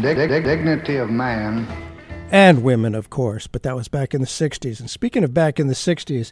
[0.00, 1.66] dig- dig- dignity of man.
[2.30, 4.78] And women, of course, but that was back in the 60s.
[4.80, 6.30] And speaking of back in the 60s,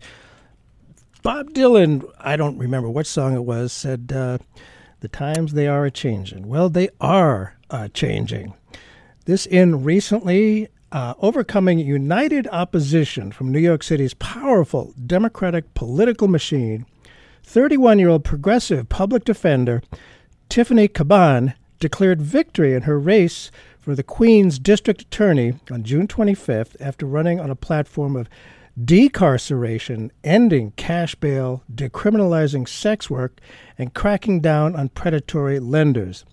[1.23, 4.39] Bob Dylan, I don't remember what song it was, said, uh,
[5.01, 6.47] The times they are a changing.
[6.47, 8.55] Well, they are uh, changing.
[9.25, 16.87] This in recently uh, overcoming united opposition from New York City's powerful Democratic political machine,
[17.43, 19.83] 31 year old progressive public defender
[20.49, 26.77] Tiffany Caban declared victory in her race for the Queens District Attorney on June 25th
[26.81, 28.29] after running on a platform of
[28.79, 33.41] decarceration, ending cash bail, decriminalizing sex work,
[33.77, 36.25] and cracking down on predatory lenders.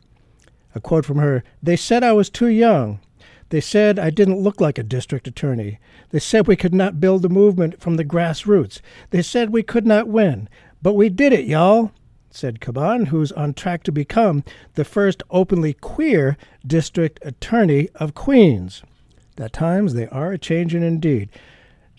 [0.76, 3.00] A quote from her They said I was too young.
[3.50, 5.80] They said I didn't look like a district attorney.
[6.10, 8.82] They said we could not build a movement from the grassroots.
[9.12, 10.50] They said we could not win.
[10.82, 11.92] But we did it, y'all
[12.36, 18.84] said Caban, who's on track to become the first openly queer district attorney of Queens.
[19.38, 21.30] At times, they are a changing indeed.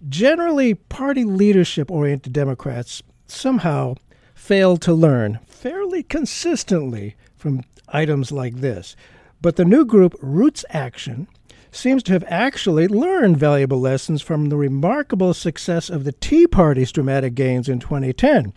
[0.08, 3.94] Generally, party leadership oriented Democrats somehow
[4.34, 8.94] fail to learn fairly consistently from items like this.
[9.40, 11.28] But the new group, Roots Action,
[11.70, 16.92] seems to have actually learned valuable lessons from the remarkable success of the Tea Party's
[16.92, 18.52] dramatic gains in 2010.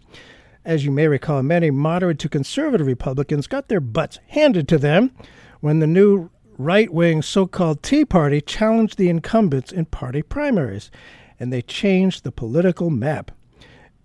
[0.66, 5.12] As you may recall, many moderate to conservative Republicans got their butts handed to them
[5.62, 10.92] when the new right wing so called Tea Party challenged the incumbents in party primaries,
[11.40, 13.32] and they changed the political map.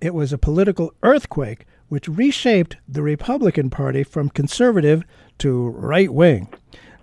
[0.00, 5.02] It was a political earthquake which reshaped the Republican Party from conservative
[5.38, 6.48] to right wing.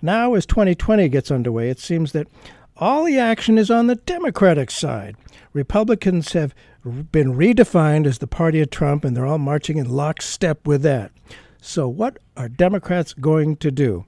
[0.00, 2.26] Now, as 2020 gets underway, it seems that
[2.76, 5.16] all the action is on the Democratic side.
[5.52, 10.66] Republicans have been redefined as the party of Trump, and they're all marching in lockstep
[10.66, 11.12] with that.
[11.60, 14.04] So, what are Democrats going to do?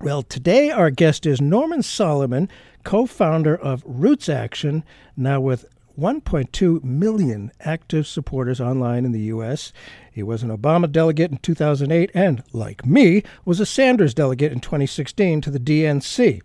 [0.00, 2.48] Well, today our guest is Norman Solomon,
[2.84, 4.82] co founder of Roots Action,
[5.14, 5.66] now with
[5.98, 9.72] 1.2 million active supporters online in the U.S.
[10.10, 14.60] He was an Obama delegate in 2008 and, like me, was a Sanders delegate in
[14.60, 16.40] 2016 to the DNC.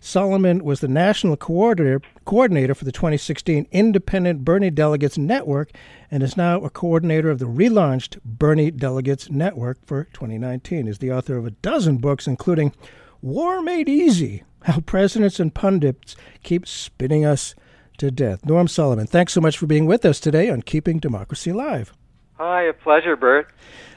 [0.00, 5.70] Solomon was the national coordinator, coordinator for the 2016 Independent Bernie Delegates Network
[6.10, 10.86] and is now a coordinator of the relaunched Bernie Delegates Network for 2019.
[10.86, 12.74] Is the author of a dozen books, including
[13.22, 17.54] War Made Easy How Presidents and Pundits Keep Spinning Us
[17.96, 18.44] to Death.
[18.44, 21.94] Norm Solomon, thanks so much for being with us today on Keeping Democracy Alive.
[22.34, 23.50] Hi, a pleasure, Bert.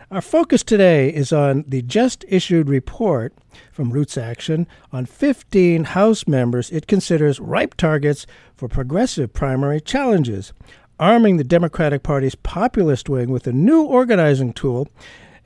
[0.10, 3.34] Our focus today is on the just issued report
[3.82, 10.54] from Roots Action on 15 House members it considers ripe targets for progressive primary challenges,
[11.00, 14.88] arming the Democratic Party's populist wing with a new organizing tool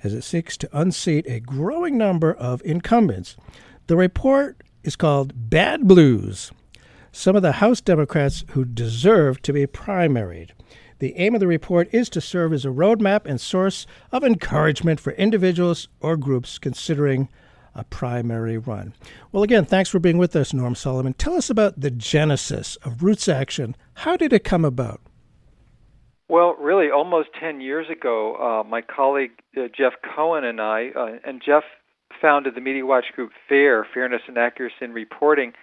[0.03, 3.37] as it seeks to unseat a growing number of incumbents.
[3.87, 6.51] The report is called Bad Blues
[7.13, 10.49] Some of the House Democrats who deserve to be primaried.
[10.99, 14.99] The aim of the report is to serve as a roadmap and source of encouragement
[14.99, 17.29] for individuals or groups considering
[17.75, 18.93] a primary run.
[19.31, 21.13] Well, again, thanks for being with us, Norm Solomon.
[21.13, 23.75] Tell us about the genesis of Roots Action.
[23.95, 25.01] How did it come about?
[26.27, 31.19] Well, really, almost 10 years ago, uh, my colleague uh, Jeff Cohen and I, uh,
[31.23, 31.63] and Jeff
[32.21, 35.53] founded the Media Watch group FAIR, Fairness and Accuracy in Reporting.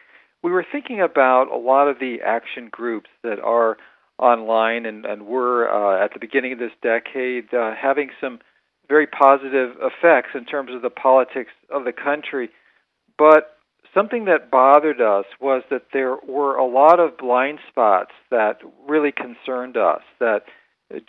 [0.42, 3.76] We were thinking about a lot of the action groups that are
[4.19, 8.38] online, and, and we're uh, at the beginning of this decade uh, having some
[8.88, 12.50] very positive effects in terms of the politics of the country.
[13.19, 13.56] But
[13.94, 18.58] something that bothered us was that there were a lot of blind spots that
[18.88, 20.02] really concerned us.
[20.20, 20.43] That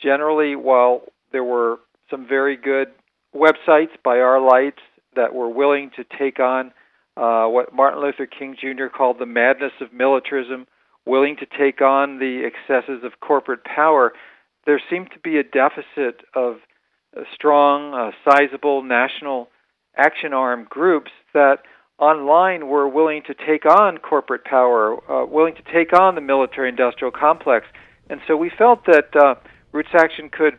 [0.01, 1.79] generally, while there were
[2.09, 2.89] some very good
[3.35, 4.81] websites by our lights
[5.15, 6.71] that were willing to take on
[7.15, 8.87] uh, what Martin Luther King Jr.
[8.87, 10.65] called the madness of militarism,
[11.05, 14.13] willing to take on the excesses of corporate power,
[14.65, 16.57] there seemed to be a deficit of
[17.33, 19.49] strong, uh, sizable national
[19.95, 21.59] action arm groups that
[21.99, 26.69] online were willing to take on corporate power, uh, willing to take on the military
[26.69, 27.65] industrial complex.
[28.09, 29.35] And so we felt that uh,
[29.71, 30.57] Roots Action could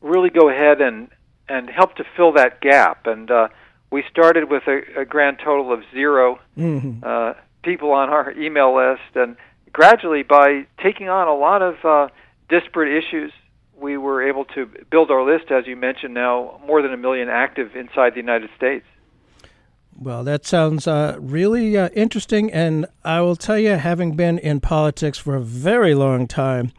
[0.00, 1.08] really go ahead and,
[1.48, 3.06] and help to fill that gap.
[3.06, 3.48] And uh,
[3.90, 7.04] we started with a, a grand total of 0 Mm-hmm.
[7.04, 9.14] uh, people on our email list.
[9.14, 9.36] And
[9.72, 12.08] gradually, by taking on a lot of uh,
[12.48, 13.32] disparate issues,
[13.78, 17.28] we were able to build our list, as you mentioned, now more than a million
[17.28, 18.86] active inside the United States.
[19.98, 22.52] Well, that sounds uh, really uh, interesting.
[22.52, 26.72] And I will tell you, having been in politics for a very long time,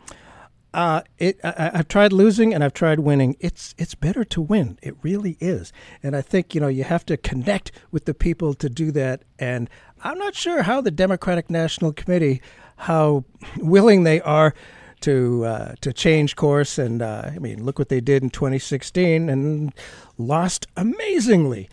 [0.73, 3.35] uh, it, I, I've tried losing and I've tried winning.
[3.39, 4.77] It's it's better to win.
[4.83, 5.73] It really is.
[6.03, 9.23] And I think you know you have to connect with the people to do that.
[9.39, 9.69] And
[10.03, 12.41] I'm not sure how the Democratic National Committee,
[12.75, 13.25] how
[13.57, 14.53] willing they are
[15.01, 16.77] to uh, to change course.
[16.77, 19.73] And uh, I mean, look what they did in 2016 and
[20.17, 21.69] lost amazingly.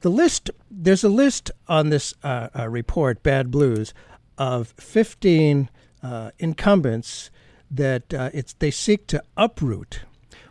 [0.00, 3.92] The list there's a list on this uh, uh, report, Bad Blues,
[4.38, 5.68] of 15
[6.02, 7.30] uh, incumbents
[7.70, 10.00] that uh, it's they seek to uproot.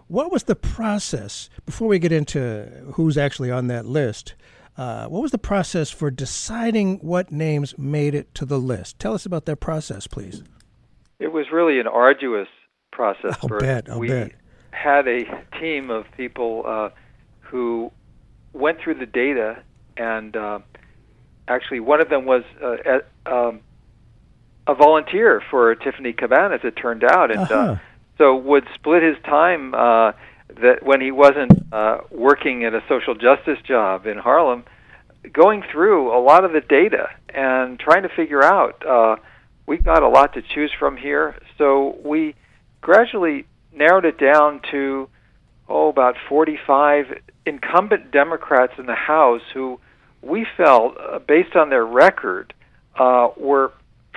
[0.07, 4.33] What was the process before we get into who's actually on that list?
[4.77, 8.97] Uh, what was the process for deciding what names made it to the list?
[8.97, 10.41] Tell us about that process, please.
[11.19, 12.47] It was really an arduous
[12.91, 13.37] process.
[13.41, 13.61] I'll Bert.
[13.61, 13.89] bet.
[13.89, 14.31] I'll we bet.
[14.71, 15.25] had a
[15.59, 16.89] team of people uh,
[17.41, 17.91] who
[18.53, 19.61] went through the data,
[19.97, 20.59] and uh,
[21.47, 23.59] actually, one of them was uh, at, um,
[24.65, 27.55] a volunteer for Tiffany Caban, as it turned out, and Uh-huh.
[27.73, 27.77] uh,
[28.17, 30.11] so would split his time uh,
[30.61, 34.63] that when he wasn't uh, working at a social justice job in Harlem,
[35.31, 38.85] going through a lot of the data and trying to figure out.
[39.69, 42.35] Uh, we got a lot to choose from here, so we
[42.81, 45.07] gradually narrowed it down to
[45.67, 49.79] oh about 45 incumbent Democrats in the House who
[50.21, 52.53] we felt, uh, based on their record,
[52.97, 53.71] uh, were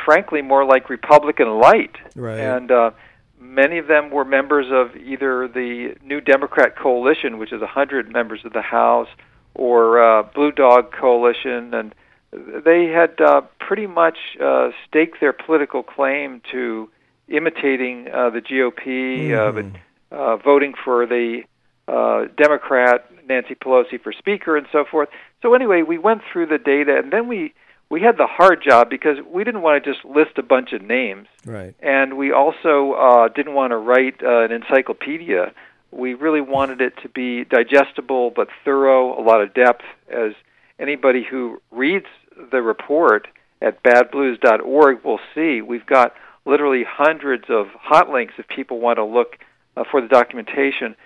[0.05, 2.41] frankly more like Republican light, Right.
[2.41, 2.91] and uh,
[3.39, 8.45] many of them were members of either the New Democrat Coalition, which is 100 members
[8.45, 9.09] of the House,
[9.55, 11.95] or uh, Blue Dog Coalition, and
[12.33, 16.89] they had uh, pretty much uh, staked their political claim to
[17.29, 21.43] imitating uh, the GOP, uh, but uh, voting for the
[21.89, 25.09] uh, Democrat Nancy Pelosi for Speaker and so forth.
[25.43, 27.55] So anyway, we went through the data, and then we
[27.91, 30.81] we had the hard job because we didn't want to just list a bunch of
[30.81, 31.75] names, Right.
[31.81, 35.53] and we also uh, didn't want to write uh, an encyclopedia.
[35.91, 40.33] We really wanted it to be digestible but thorough, a lot of depth, as
[40.79, 42.07] anybody who reads
[42.51, 43.29] the report
[43.61, 45.61] at badblues.org will see.
[45.63, 46.15] We've got
[46.45, 49.39] literally hundreds of hot links if people want to look
[49.77, 50.97] uh, for the documentation.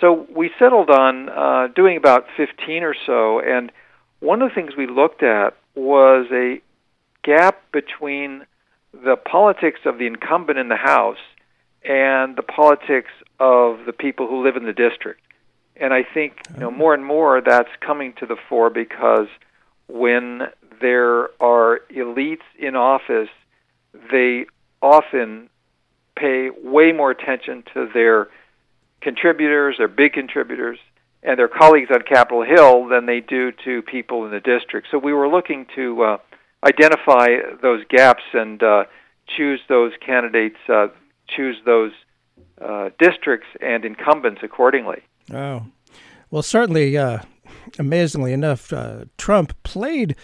[0.00, 3.70] So we settled on uh, doing about 15 or so, and
[4.20, 6.60] one of the things we looked at was a
[7.22, 8.46] gap between
[8.92, 11.18] the politics of the incumbent in the House
[11.84, 15.20] and the politics of the people who live in the district.
[15.76, 19.28] And I think you know more and more that's coming to the fore because
[19.88, 20.42] when
[20.80, 23.28] there are elites in office,
[24.10, 24.46] they
[24.82, 25.48] often
[26.16, 28.28] pay way more attention to their
[29.00, 30.78] contributors, their big contributors,
[31.22, 34.88] and their colleagues on Capitol Hill than they do to people in the district.
[34.90, 36.16] So we were looking to uh,
[36.64, 37.28] identify
[37.62, 38.84] those gaps and uh,
[39.36, 40.88] choose those candidates, uh,
[41.28, 41.92] choose those
[42.60, 45.02] uh, districts and incumbents accordingly.
[45.32, 45.66] Oh,
[46.30, 47.20] well, certainly, uh,
[47.78, 50.16] amazingly enough, uh, Trump played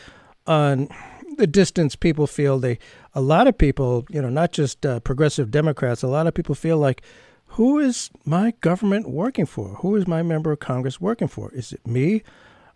[0.47, 0.89] on
[1.37, 2.59] the distance people feel.
[2.59, 2.79] They,
[3.15, 6.55] a lot of people, you know, not just uh, progressive Democrats, a lot of people
[6.55, 7.03] feel like,
[7.51, 9.77] who is my government working for?
[9.77, 11.53] Who is my member of Congress working for?
[11.53, 12.23] Is it me,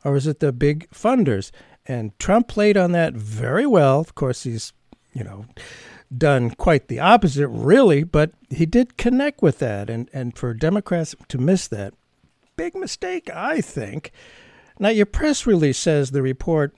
[0.04, 1.50] or is it the big funders?
[1.86, 4.00] And Trump played on that very well.
[4.00, 4.72] Of course, he's,
[5.12, 5.44] you know,
[6.16, 9.90] done quite the opposite, really, but he did connect with that.
[9.90, 11.94] And, and for Democrats to miss that,
[12.56, 14.12] big mistake, I think.
[14.78, 16.74] Now, your press release says the report,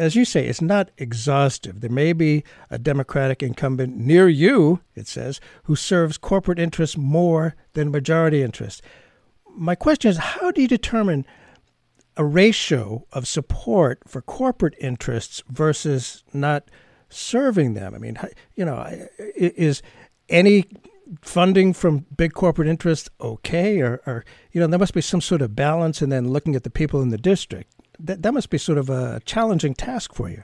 [0.00, 1.80] as you say, it's not exhaustive.
[1.80, 7.54] There may be a Democratic incumbent near you, it says, who serves corporate interests more
[7.74, 8.80] than majority interests.
[9.54, 11.26] My question is how do you determine
[12.16, 16.70] a ratio of support for corporate interests versus not
[17.10, 17.94] serving them?
[17.94, 18.18] I mean,
[18.54, 18.86] you know,
[19.18, 19.82] is
[20.30, 20.64] any
[21.20, 25.42] funding from big corporate interests okay or, or you know there must be some sort
[25.42, 27.74] of balance and then looking at the people in the district
[28.06, 30.42] that that must be sort of a challenging task for you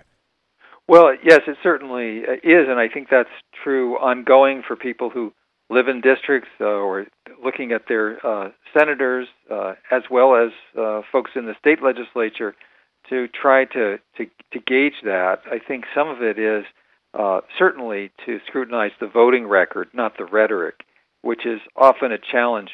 [0.89, 3.31] well yes it certainly is and i think that's
[3.63, 5.33] true ongoing for people who
[5.69, 7.07] live in districts uh, or
[7.45, 12.55] looking at their uh, senators uh, as well as uh, folks in the state legislature
[13.09, 15.41] to try to, to, to gauge that.
[15.51, 16.65] I think some of it is
[17.15, 20.81] uh, certainly to scrutinize the voting record, not the rhetoric,
[21.23, 22.71] which is often a challenge.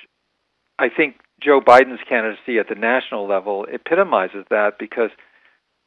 [0.78, 5.11] I think Joe Biden's candidacy at the national level epitomizes that because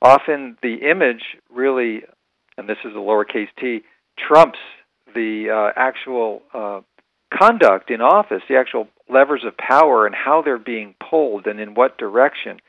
[0.02, 2.02] often the image really,
[2.58, 3.82] and this is a lowercase t,
[4.18, 4.60] trumps
[5.14, 6.82] the uh, actual uh,
[7.34, 11.74] conduct in office, the actual levers of power, and how they're being pulled and in
[11.74, 12.60] what direction.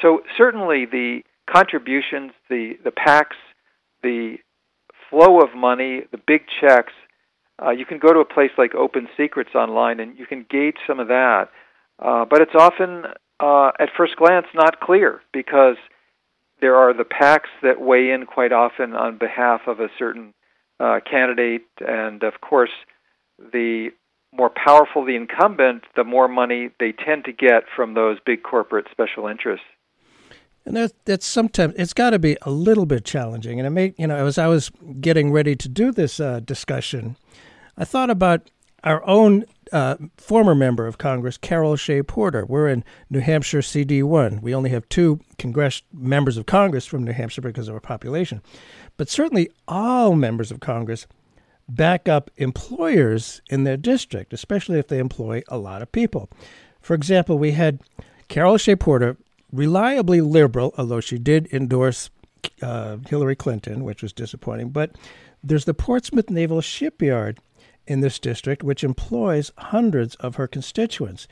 [0.00, 3.36] So certainly the contributions, the the PACs,
[4.02, 4.36] the
[5.10, 6.92] flow of money, the big checks.
[7.62, 10.76] Uh, you can go to a place like Open Secrets online and you can gauge
[10.86, 11.48] some of that,
[11.98, 13.04] uh, but it's often
[13.40, 15.76] uh, at first glance not clear because
[16.60, 20.32] there are the PACs that weigh in quite often on behalf of a certain
[20.80, 22.70] uh, candidate, and of course,
[23.52, 23.90] the
[24.32, 28.86] more powerful the incumbent, the more money they tend to get from those big corporate
[28.90, 29.66] special interests.
[30.64, 33.60] And that, that's sometimes it's got to be a little bit challenging.
[33.60, 37.16] And it may, you know, as I was getting ready to do this uh, discussion,
[37.78, 38.50] I thought about
[38.86, 42.46] our own uh, former member of Congress, Carol Shea Porter.
[42.46, 44.40] We're in New Hampshire CD1.
[44.40, 48.40] We only have two Congress members of Congress from New Hampshire because of our population.
[48.96, 51.08] But certainly all members of Congress
[51.68, 56.30] back up employers in their district, especially if they employ a lot of people.
[56.80, 57.80] For example, we had
[58.28, 59.16] Carol Shea Porter,
[59.52, 62.08] reliably liberal, although she did endorse
[62.62, 64.68] uh, Hillary Clinton, which was disappointing.
[64.68, 64.92] But
[65.42, 67.40] there's the Portsmouth Naval Shipyard
[67.86, 71.28] in this district, which employs hundreds of her constituents.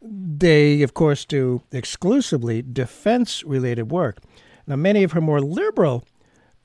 [0.00, 4.18] They, of course, do exclusively defense related work.
[4.66, 6.04] Now, many of her more liberal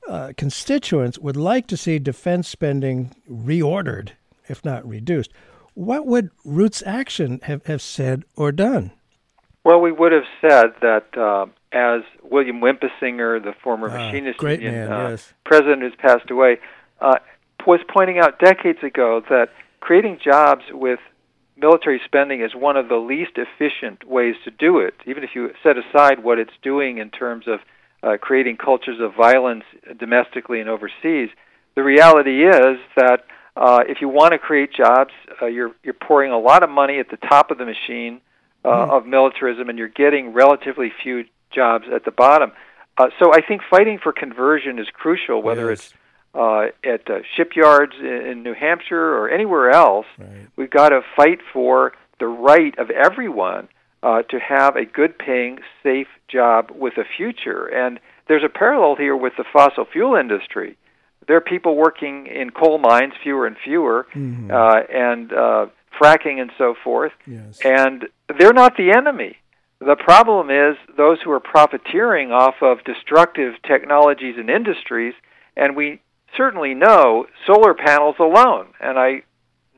[0.08, 4.10] uh, constituents would like to see defense spending reordered,
[4.48, 5.32] if not reduced.
[5.74, 8.92] What would Roots Action have, have said or done?
[9.64, 14.60] Well, we would have said that uh, as William Winpisinger, the former Ah, machinist great
[14.60, 15.32] union man, uh, yes.
[15.44, 16.58] president who's passed away,
[17.00, 17.18] uh,
[17.66, 20.98] was pointing out decades ago that creating jobs with
[21.56, 24.94] military spending is one of the least efficient ways to do it.
[25.06, 27.60] Even if you set aside what it's doing in terms of
[28.02, 29.64] uh, creating cultures of violence
[29.98, 31.28] domestically and overseas,
[31.74, 33.24] the reality is that
[33.56, 36.98] uh, if you want to create jobs, uh, you're you're pouring a lot of money
[36.98, 38.20] at the top of the machine
[38.64, 38.90] uh, Mm-hmm.
[38.92, 42.50] of militarism, and you're getting relatively few jobs at the bottom.
[42.96, 45.78] Uh, so I think fighting for conversion is crucial, whether Yes.
[45.80, 45.94] it's
[46.34, 50.06] uh, at uh, shipyards in, New Hampshire or anywhere else.
[50.18, 50.48] Right.
[50.56, 53.68] We've got to fight for the right of everyone
[54.02, 57.66] uh, to have a good paying, safe job with a future.
[57.66, 60.76] And there's a parallel here with the fossil fuel industry.
[61.26, 64.50] There are people working in coal mines, fewer and fewer, Mhm.
[64.50, 65.66] uh, and uh,
[65.98, 67.12] fracking and so forth.
[67.26, 67.60] Yes.
[67.64, 69.38] And they're not the enemy.
[69.80, 75.14] The problem is those who are profiteering off of destructive technologies and industries,
[75.56, 76.00] and we
[76.36, 78.68] certainly know solar panels alone.
[78.80, 79.22] And I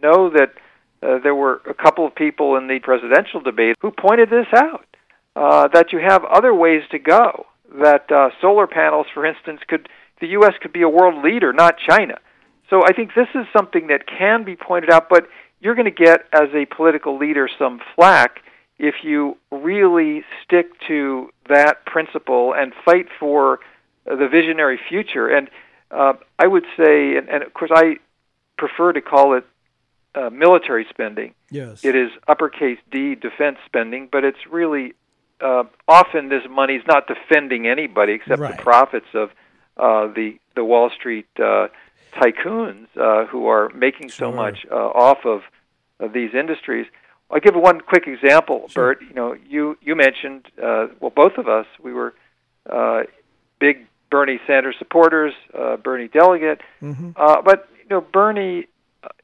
[0.02, 0.54] know that
[1.02, 4.86] uh, there were a couple of people in the presidential debate who pointed this out
[5.34, 7.46] uh, that you have other ways to go.
[7.80, 9.88] That uh, solar panels, for instance, could
[10.20, 10.54] the U.S.
[10.62, 12.18] could be a world leader, not China.
[12.70, 15.28] So I think this is something that can be pointed out, but
[15.60, 18.40] you're going to get, as a political leader, some flack
[18.78, 23.60] if you really stick to that principle and fight for
[24.04, 25.28] the visionary future.
[25.28, 25.48] And
[25.90, 27.96] uh, I would say, and, and of course, I
[28.58, 29.44] prefer to call it
[30.14, 31.34] uh, military spending.
[31.50, 31.84] Yes.
[31.84, 34.94] It is uppercase D defense spending, but it's really
[35.40, 38.56] uh, often this money is not defending anybody except Right.
[38.56, 39.30] the profits of
[39.76, 41.68] uh, the the Wall Street uh,
[42.14, 45.42] tycoons uh, who are making so much uh, off of,
[46.00, 46.86] of these industries.
[47.30, 48.94] I'll give one quick example, Sure.
[48.94, 49.02] Bert.
[49.02, 52.14] You know, you you mentioned uh, well, both of us we were
[52.70, 53.02] uh,
[53.58, 58.66] big Bernie Sanders supporters, uh, Bernie delegate, hmm uh, but you know, Bernie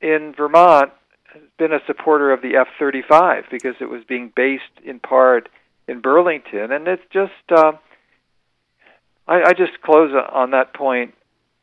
[0.00, 0.92] in Vermont
[1.32, 5.48] has been a supporter of the F-35 because it was being based in part
[5.88, 7.32] in Burlington, and it's just.
[7.50, 7.72] Uh,
[9.26, 11.14] I, I just close on that point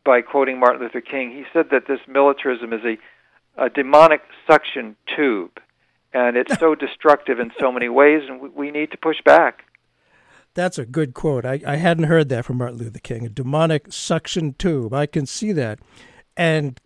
[0.03, 1.31] by quoting Martin Luther King.
[1.31, 2.97] He said that this militarism is a,
[3.63, 5.59] a demonic suction tube,
[6.13, 9.65] and it's so destructive in so many ways, and we, we need to push back.
[10.59, 11.45] That's a good quote.
[11.45, 13.25] I, I hadn't heard that from Martin Luther King.
[13.25, 14.93] A demonic suction tube.
[14.93, 15.79] I can see that.
[16.35, 16.77] And,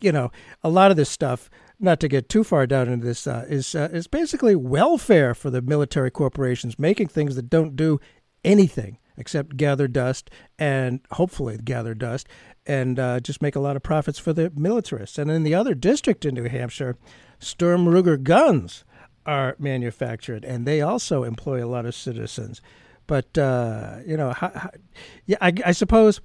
[0.00, 0.32] you know,
[0.64, 3.74] a lot of this stuff, not to get too far down into this, uh, is,
[3.74, 8.00] uh, is basically welfare for the military corporations, making things that don't do
[8.42, 12.26] anything except gather dust and hopefully gather dust
[12.64, 15.18] and uh, just make a lot of profits for the militarists.
[15.18, 16.96] And in the other district in New Hampshire,
[17.38, 18.84] Sturm Ruger guns
[19.28, 22.62] are manufactured, and they also employ a lot of citizens.
[23.06, 24.70] But uh, you know, how, how,
[25.26, 26.20] yeah, I, I, suppose.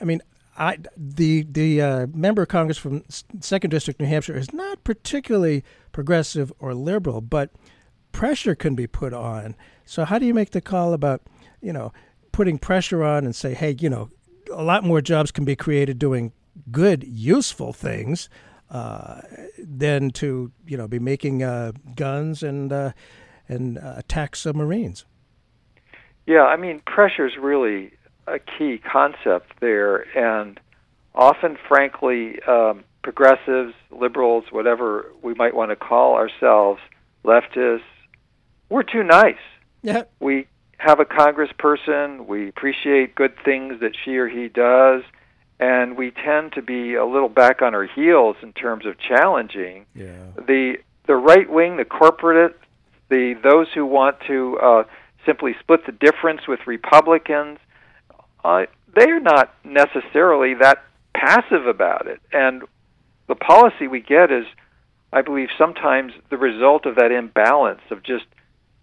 [0.00, 0.22] I mean,
[0.56, 3.02] I the the uh, member of Congress from
[3.40, 7.50] Second District, New Hampshire, is not particularly progressive or liberal, but
[8.12, 9.56] pressure can be put on.
[9.84, 11.22] So, how do you make the call about
[11.60, 11.92] you know
[12.30, 14.10] putting pressure on and say, hey, you know,
[14.52, 16.32] a lot more jobs can be created doing
[16.70, 18.28] good, useful things
[18.70, 19.20] uh,
[19.58, 22.92] than to you know be making uh, guns and uh,
[23.48, 25.04] and uh, attack submarines.
[26.26, 27.92] Yeah, I mean pressure is really
[28.26, 30.58] a key concept there, and
[31.14, 36.80] often, frankly, um, progressives, liberals, whatever we might want to call ourselves,
[37.24, 37.82] leftists,
[38.68, 39.36] we're too nice.
[39.82, 40.04] Yeah.
[40.20, 40.46] We
[40.78, 45.02] have a congressperson, we appreciate good things that she or he does,
[45.60, 49.86] and we tend to be a little back on our heels in terms of challenging
[49.94, 50.16] yeah.
[50.36, 52.58] the the right wing, the corporate,
[53.08, 54.84] the those who want to uh,
[55.26, 57.58] simply split the difference with Republicans.
[58.44, 60.84] Uh, they're not necessarily that
[61.14, 62.62] passive about it, and
[63.26, 64.44] the policy we get is,
[65.12, 68.24] I believe, sometimes the result of that imbalance of just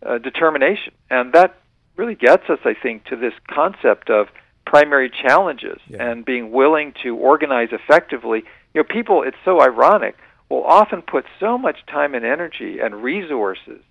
[0.05, 1.59] uh, determination, and that
[1.95, 4.27] really gets us, I think, to this concept of
[4.71, 6.09] primary challenges yeah.
[6.09, 8.43] and being willing to organize effectively.
[8.73, 10.15] You know, people, it's so ironic,
[10.49, 13.81] will often put so much time and energy and resources,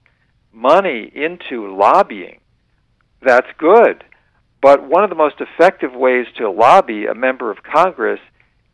[0.52, 2.40] money into lobbying.
[3.20, 4.02] That's good.
[4.62, 8.20] But one of the most effective ways to lobby a member of Congress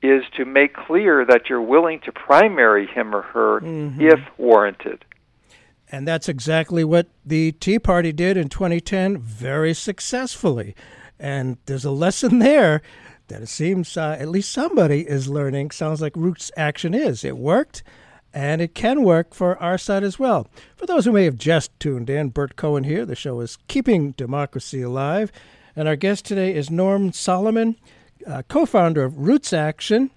[0.00, 4.00] is to make clear that you're willing to primary him or her mm-hmm.
[4.00, 5.04] if warranted.
[5.90, 10.76] And that's exactly what the Tea Party did in 2010 very successfully.
[11.18, 12.82] And there's a lesson there
[13.28, 15.70] that it seems uh, at least somebody is learning.
[15.70, 17.24] Sounds like Roots Action is.
[17.24, 17.82] It worked,
[18.32, 20.48] and it can work for our side as well.
[20.76, 23.04] For those who may have just tuned in, Bert Cohen here.
[23.04, 25.32] The show is Keeping Democracy Alive.
[25.74, 27.76] And our guest today is Norm Solomon,
[28.26, 30.10] uh, co founder of Roots Action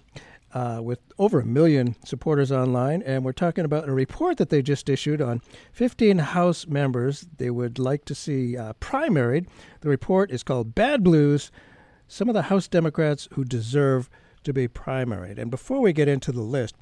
[0.52, 4.62] uh, with over a million supporters online, and we're talking about a report that they
[4.62, 5.40] just issued on
[5.72, 9.46] 15 House members they would like to see uh, primaried.
[9.80, 11.50] The report is called Bad Blues
[12.08, 14.10] Some of the House Democrats Who Deserve
[14.44, 15.38] to Be Primaried.
[15.38, 16.74] And before we get into the list,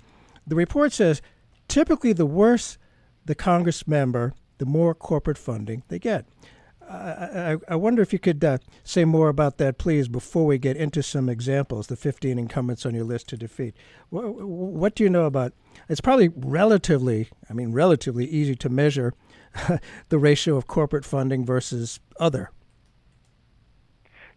[0.47, 1.21] the report says
[1.69, 2.79] typically the worse
[3.27, 6.25] the Congress member, the more corporate funding they get.
[6.91, 10.77] I, I, wonder if you could uh, say more about that, please, before we get
[10.77, 13.75] into some examples, the 15 incumbents on your list to defeat.
[14.11, 15.53] What, what do you know about?
[15.89, 19.13] It's probably relatively, I mean, relatively easy to measure
[20.09, 22.51] the ratio of corporate funding versus other.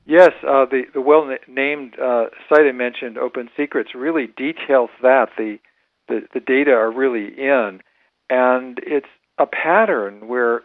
[0.05, 5.29] Yes, uh, the the well named uh, site I mentioned, Open Secrets, really details that.
[5.37, 5.59] The,
[6.07, 7.81] the the data are really in,
[8.29, 10.63] and it's a pattern where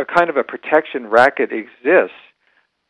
[0.00, 2.16] a kind of a protection racket exists.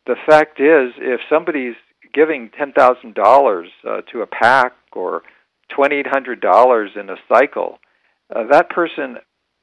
[0.07, 1.77] The fact is, if somebody's
[2.14, 5.23] giving ten thousand uh, dollars to a PAC or
[5.68, 7.79] twenty eight hundred dollars in a cycle,
[8.35, 9.18] uh, that person,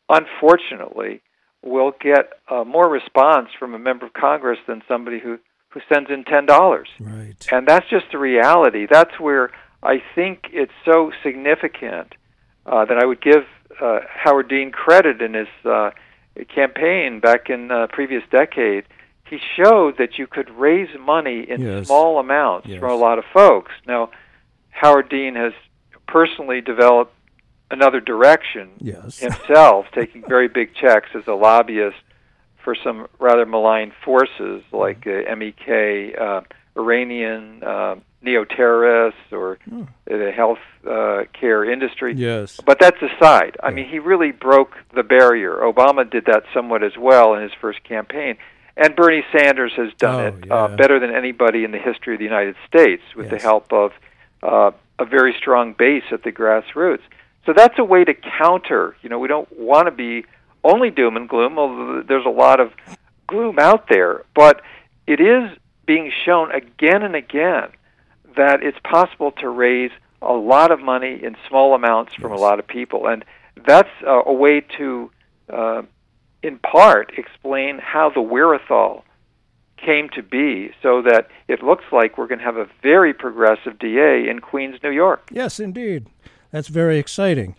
[0.10, 1.21] unfortunately,
[1.63, 6.10] will get uh, more response from a member of Congress than somebody who who sends
[6.10, 6.88] in ten dollars.
[6.99, 7.36] Right.
[7.51, 8.88] And that's just the reality.
[8.89, 9.51] That's where
[9.83, 12.13] I think it's so significant
[12.65, 13.43] uh, that I would give
[13.81, 15.91] uh, Howard Dean credit in his uh,
[16.45, 18.86] campaign back in the previous decade,
[19.30, 21.88] he showed that you could raise money in yes.
[21.88, 22.80] small amounts yes.
[22.80, 23.71] from a lot of folks.
[23.86, 24.12] Now,
[24.69, 25.54] Howard Dean has
[26.08, 27.13] personally developed
[27.69, 29.17] another direction yes.
[29.19, 31.97] himself, taking very big checks as a lobbyist
[32.63, 36.41] for some rather malign forces like uh, MEK, uh,
[36.78, 39.88] Iranian uh, neo-terrorists, or oh.
[40.06, 42.15] the health uh, care industry.
[42.15, 42.60] Yes.
[42.65, 43.58] But that's aside.
[43.62, 45.58] I mean, he really broke the barrier.
[45.62, 48.38] Obama did that somewhat as well in his first campaign.
[48.75, 50.53] And Bernie Sanders has done oh, it yeah.
[50.53, 53.41] uh, better than anybody in the history of the United States with yes.
[53.41, 53.91] the help of
[54.43, 57.01] uh, a very strong base at the grassroots.
[57.45, 58.95] So that's a way to counter.
[59.01, 60.25] You know, we don't want to be
[60.63, 62.71] only doom and gloom, although there's a lot of
[63.25, 64.25] gloom out there.
[64.36, 64.62] But
[65.08, 67.69] it is being shown again and again
[68.38, 72.39] that it's possible to raise a lot of money in small amounts from yes.
[72.39, 73.08] a lot of people.
[73.08, 73.23] And
[73.65, 75.12] that's uh, a way to,
[75.52, 75.82] uh,
[76.41, 79.04] in part, explain how the wherewithal
[79.78, 83.78] came to be so that it looks like we're going to have a very progressive
[83.78, 85.28] DA in Queens, New York.
[85.32, 86.08] Yes, indeed.
[86.52, 87.56] That's very exciting.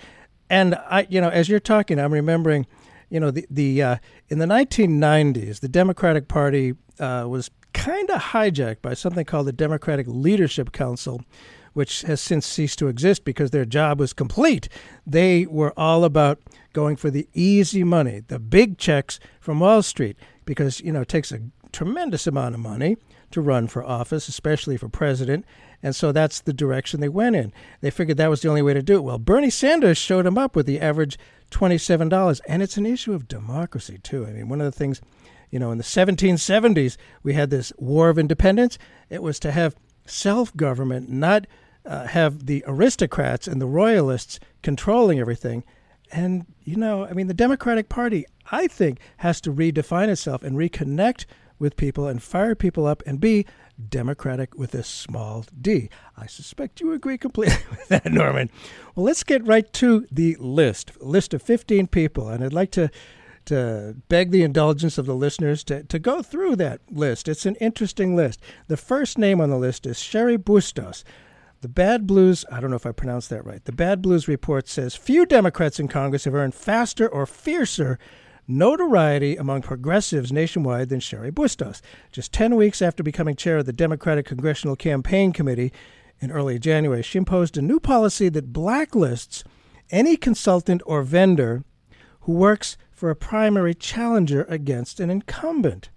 [0.50, 2.66] And I, you know, as you're talking, I'm remembering,
[3.10, 3.96] you know, the the uh,
[4.28, 9.52] in the 1990s, the Democratic Party uh, was kind of hijacked by something called the
[9.52, 11.22] Democratic Leadership Council,
[11.72, 14.68] which has since ceased to exist because their job was complete.
[15.06, 16.40] They were all about
[16.72, 21.08] going for the easy money, the big checks from Wall Street, because you know it
[21.08, 21.40] takes a
[21.72, 22.96] tremendous amount of money
[23.30, 25.44] to run for office, especially for president.
[25.82, 27.52] And so that's the direction they went in.
[27.80, 29.04] They figured that was the only way to do it.
[29.04, 31.18] Well, Bernie Sanders showed them up with the average
[31.50, 32.40] $27.
[32.48, 34.26] And it's an issue of democracy, too.
[34.26, 35.00] I mean, one of the things,
[35.50, 38.78] you know, in the 1770s, we had this War of Independence.
[39.08, 41.46] It was to have self government, not
[41.84, 45.64] uh, have the aristocrats and the royalists controlling everything.
[46.10, 50.56] And, you know, I mean, the Democratic Party, I think, has to redefine itself and
[50.56, 51.26] reconnect
[51.58, 53.44] with people and fire people up and be
[53.88, 55.88] democratic with a small d.
[56.16, 58.50] I suspect you agree completely with that, Norman.
[58.94, 61.00] Well, let's get right to the list.
[61.00, 62.28] List of 15 people.
[62.28, 62.90] And I'd like to
[63.48, 67.28] to beg the indulgence of the listeners to, to go through that list.
[67.28, 68.40] It's an interesting list.
[68.66, 71.02] The first name on the list is Cheri Bustos.
[71.62, 73.64] The Bad Blues, I don't know if I pronounced that right.
[73.64, 77.98] The Bad Blues report says few Democrats in Congress have earned faster or fiercer
[78.46, 81.80] notoriety among progressives nationwide than Cheri Bustos.
[82.12, 85.72] Just 10 weeks after becoming chair of the Democratic Congressional Campaign Committee
[86.20, 89.42] in early January, she imposed a new policy that blacklists
[89.90, 91.64] any consultant or vendor
[92.20, 95.88] who works for a primary challenger against an incumbent.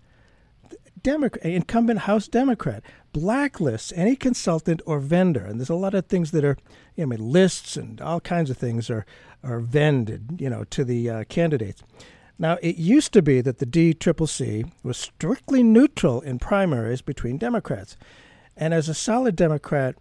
[1.01, 6.29] Democrat, incumbent House Democrat blacklists any consultant or vendor, and there's a lot of things
[6.29, 6.57] that are,
[6.95, 9.03] you know, lists and all kinds of things are
[9.43, 11.81] are vended, you know, to the uh, candidates.
[12.37, 17.97] Now, it used to be that the DCCC was strictly neutral in primaries between Democrats.
[18.55, 19.95] And as a solid Democrat,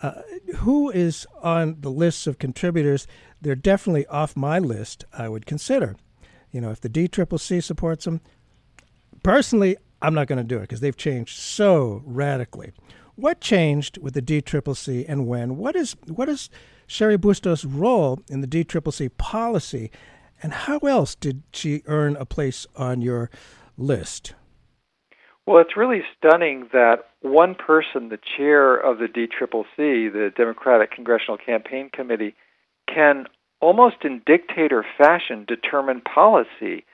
[0.00, 0.22] uh,
[0.58, 3.06] who is on the lists of contributors?
[3.40, 5.96] They're definitely off my list, I would consider.
[6.52, 8.20] You know, if the DCCC supports them,
[9.22, 12.72] personally, I'm not going to do it because they've changed so radically.
[13.14, 15.56] What changed with the DCCC and when?
[15.56, 16.50] What is what is
[16.86, 19.90] Cheri Bustos' role in the DCCC policy
[20.42, 23.30] and how else did she earn a place on your
[23.76, 24.34] list?
[25.46, 31.38] Well, it's really stunning that one person, the chair of the DCCC, the Democratic Congressional
[31.38, 32.34] Campaign Committee,
[32.92, 33.26] can
[33.62, 36.84] almost in dictator fashion determine policy.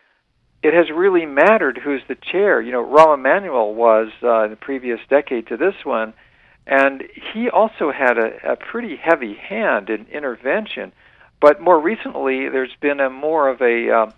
[0.63, 2.61] It has really mattered who's the chair.
[2.61, 6.13] You know, Rahm Emanuel was uh, in the previous decade to this one,
[6.67, 7.03] and
[7.33, 10.93] he also had a, a pretty heavy hand in intervention.
[11.41, 14.11] But more recently, there's been a more of a, uh,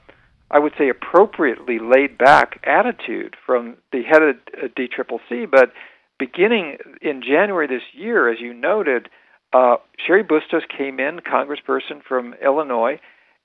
[0.51, 5.49] I would say, appropriately laid back attitude from the head of the DCCC.
[5.49, 5.73] But
[6.19, 9.09] beginning in January this year, as you noted,
[9.53, 13.01] uh, Cheri Bustos came in, congressperson from Illinois,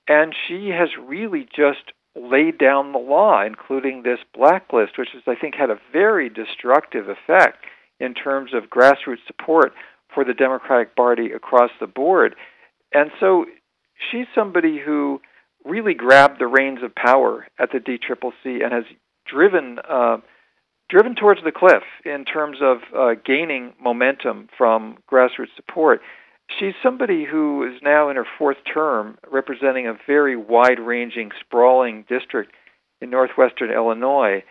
[0.08, 5.34] and she has really just laid down the law, including this blacklist, which has, I
[5.34, 7.64] think, had a very destructive effect
[8.00, 9.72] in terms of grassroots support
[10.14, 12.34] for the Democratic Party across the board.
[12.92, 13.46] And so
[14.10, 15.20] she's somebody who
[15.64, 18.84] really grabbed the reins of power at the DCCC and has
[19.26, 20.18] driven uh,
[20.88, 26.00] driven towards the cliff in terms of uh, gaining momentum from grassroots support.
[26.58, 32.52] She's somebody who is now in her fourth term, representing a very wide-ranging, sprawling district
[33.00, 34.44] in northwestern Illinois.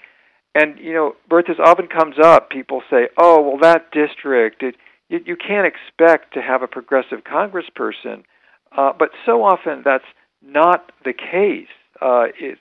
[0.53, 2.49] And you know, Bert, this often comes up.
[2.49, 4.75] People say, "Oh, well, that district, it,
[5.09, 8.23] you, you can't expect to have a progressive congressperson."
[8.75, 10.05] Uh, but so often that's
[10.41, 11.67] not the case.
[12.01, 12.59] Uh, it,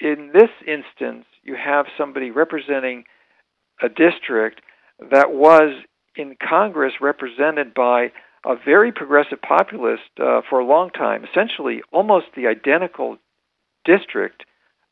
[0.00, 3.04] in this instance, you have somebody representing
[3.82, 4.60] a district
[5.10, 5.82] that was
[6.16, 8.12] in Congress represented by
[8.44, 13.18] a very progressive populist uh, for a long time, essentially almost the identical
[13.84, 14.44] district,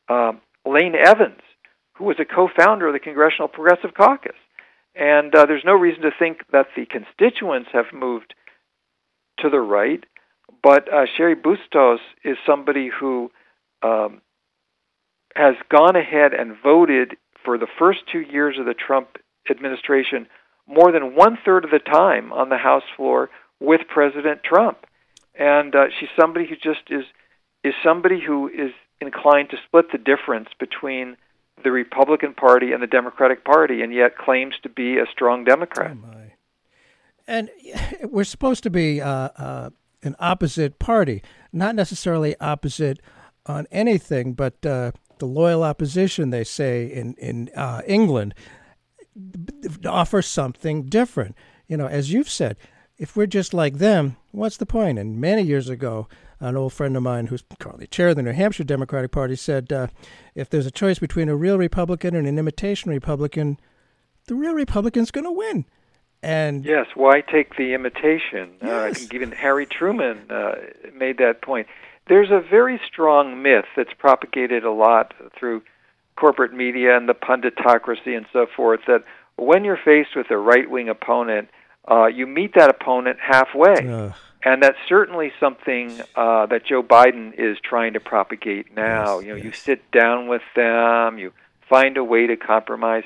[0.09, 1.41] um, Lane Evans,
[1.97, 4.35] who was a co founder of the Congressional Progressive Caucus.
[4.93, 8.33] And uh, there's no reason to think that the constituents have moved
[9.39, 10.03] to the right.
[10.63, 13.31] But uh, Cheri Bustos is somebody who
[13.83, 14.21] um,
[15.35, 19.17] has gone ahead and voted for the first two years of the Trump
[19.49, 20.27] administration
[20.67, 24.79] more than one third of the time on the House floor with President Trump,
[25.37, 27.05] and uh, she's somebody who just is
[27.63, 28.71] is somebody who is
[29.01, 31.17] inclined to split the difference between
[31.63, 35.95] the Republican Party and the Democratic Party, and yet claims to be a strong Democrat.
[35.95, 36.25] Oh
[37.27, 37.49] and
[38.03, 39.69] we're supposed to be uh, uh,
[40.03, 42.99] an opposite party, not necessarily opposite
[43.45, 48.33] on anything, but uh, the loyal opposition, they say in in uh, England,
[49.85, 51.35] offers something different.
[51.67, 52.57] You know, as you've said,
[52.97, 54.99] if we're just like them, what's the point?
[54.99, 56.07] And many years ago,
[56.39, 59.71] an old friend of mine who's currently chair of the New Hampshire Democratic Party said,
[59.71, 59.87] uh,
[60.33, 63.57] if there's a choice between a real Republican and an imitation Republican,
[64.27, 65.65] the real Republican's going to win.
[66.21, 68.51] And yes, why take the imitation?
[68.61, 68.71] Yes.
[68.71, 70.55] Uh, I think even Harry Truman uh,
[70.93, 71.67] made that point.
[72.07, 75.63] There's a very strong myth that's propagated a lot through
[76.15, 79.03] corporate media and the punditocracy and so forth that
[79.35, 81.49] when you're faced with a right wing opponent,
[81.89, 83.87] uh, you meet that opponent halfway.
[83.87, 84.13] Ugh.
[84.43, 89.17] And that's certainly something uh, that Joe Biden is trying to propagate now.
[89.17, 91.33] Yes, you know, you sit down with them, you
[91.67, 93.03] find a way to compromise.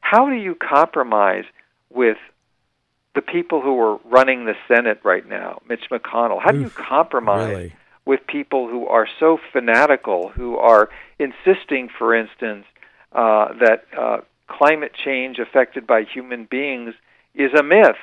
[0.00, 1.44] How do you compromise
[1.90, 2.18] with
[3.16, 6.40] the people who are running the Senate right now, Mitch McConnell?
[6.40, 7.72] How do you compromise really?
[8.08, 12.64] With people who are so fanatical, who are insisting, for instance,
[13.12, 14.16] uh, that uh,
[14.46, 16.94] climate change affected by human beings
[17.34, 18.00] is a myth?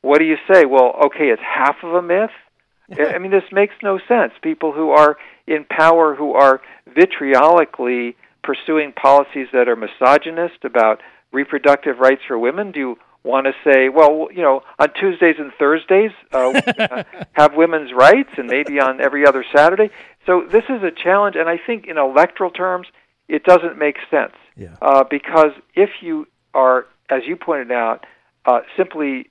[0.00, 0.64] What do you say?
[0.64, 2.32] Well, okay, it's half of a myth.
[3.14, 4.32] I mean, this makes no sense.
[4.42, 6.60] People who are in power, who are
[6.92, 11.00] vitriolically pursuing policies that are misogynist about
[11.32, 15.50] reproductive rights for women, do you want to say, well, you know, on Tuesdays and
[15.58, 19.90] Thursdays, uh, uh, have women's rights, and maybe on every other Saturday?
[20.26, 22.86] So this is a challenge, and I think in electoral terms,
[23.26, 24.76] it doesn't make sense Yeah.
[24.82, 28.04] uh, because if you are, as you pointed out,
[28.44, 29.30] uh, simply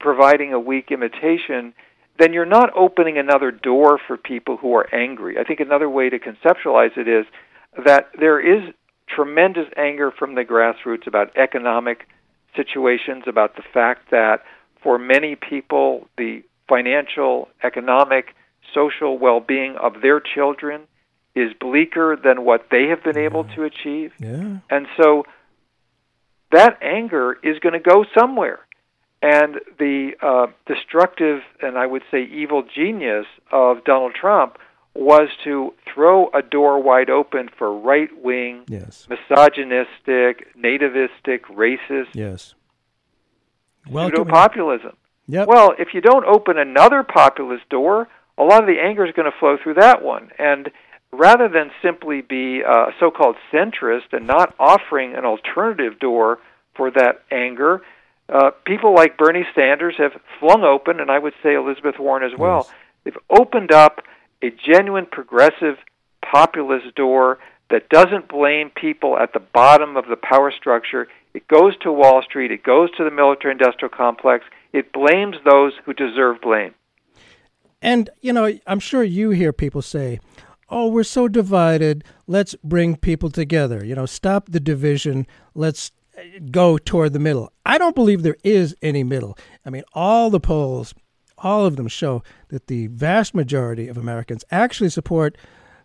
[0.00, 1.74] providing a weak imitation,
[2.18, 5.38] then you're not opening another door for people who are angry.
[5.38, 7.26] I think another way to conceptualize it is
[7.84, 8.72] that there is
[9.06, 12.08] tremendous anger from the grassroots about economic
[12.56, 14.42] situations, about the fact that
[14.82, 18.34] for many people, the financial, economic,
[18.74, 20.82] social well being of their children
[21.34, 24.12] is bleaker than what they have been able to achieve.
[24.18, 24.58] Yeah.
[24.70, 25.24] And so
[26.52, 28.60] that anger is going to go somewhere.
[29.20, 34.58] And the uh, destructive and I would say evil genius of Donald Trump
[34.94, 39.08] was to throw a door wide open for right wing, Yes.
[39.08, 42.54] misogynistic, nativistic, racist Yes.
[43.86, 44.96] pseudo populism.
[45.26, 45.48] Yep.
[45.48, 49.30] Well, if you don't open another populist door, a lot of the anger is going
[49.30, 50.30] to flow through that one.
[50.38, 50.70] And
[51.12, 56.38] rather than simply be a so called centrist and not offering an alternative door
[56.74, 57.82] for that anger,
[58.28, 62.38] uh, people like Bernie Sanders have flung open, and I would say Elizabeth Warren as
[62.38, 62.74] well, Yes.
[63.04, 64.02] they've opened up
[64.42, 65.76] a genuine progressive
[66.22, 67.38] populist door
[67.70, 71.08] that doesn't blame people at the bottom of the power structure.
[71.32, 75.72] It goes to Wall Street, it goes to the military industrial complex, it blames those
[75.84, 76.74] who deserve blame.
[77.82, 80.18] And, you know, I'm sure you hear people say,
[80.70, 82.04] oh, we're so divided.
[82.26, 83.84] Let's bring people together.
[83.84, 85.26] You know, stop the division.
[85.54, 87.52] Let's uh, go toward the middle.
[87.66, 89.36] I don't believe there is any middle.
[89.66, 90.94] I mean, all the polls,
[91.44, 95.38] all of them show that the vast majority of Americans actually support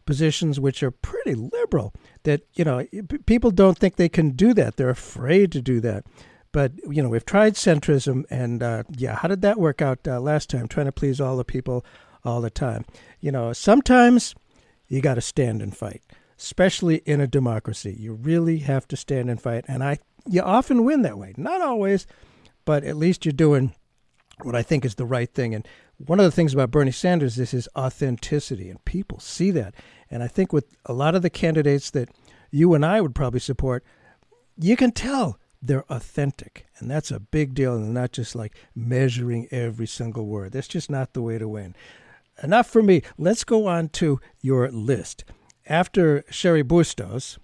[0.06, 1.94] positions which are pretty liberal.
[2.24, 2.88] That, you know,
[3.28, 4.78] people don't think they can do that.
[4.78, 6.06] They're afraid to do that.
[6.52, 10.20] But, you know, we've tried centrism, and uh, yeah, how did that work out uh,
[10.20, 11.86] last time, trying to please all the people
[12.24, 12.86] all the time?
[13.20, 14.34] You know, sometimes
[14.88, 16.02] you got to stand and fight,
[16.40, 17.96] especially in a democracy.
[18.00, 21.34] You really have to stand and fight, and I you often win that way.
[21.38, 22.08] Not always,
[22.66, 23.76] but at least you're doing
[24.44, 25.54] what I think is the right thing.
[25.54, 29.76] And one of the things about Bernie Sanders is his authenticity, and people see that.
[30.10, 32.10] And I think with a lot of the candidates that
[32.52, 33.84] you and I would probably support,
[34.58, 36.66] you can tell they're authentic.
[36.78, 40.54] And that's a big deal, and not just like measuring every single word.
[40.54, 41.76] That's just not the way to win.
[42.42, 43.02] Enough for me.
[43.18, 45.26] Let's go on to your list.
[45.68, 47.38] After Cheri Bustos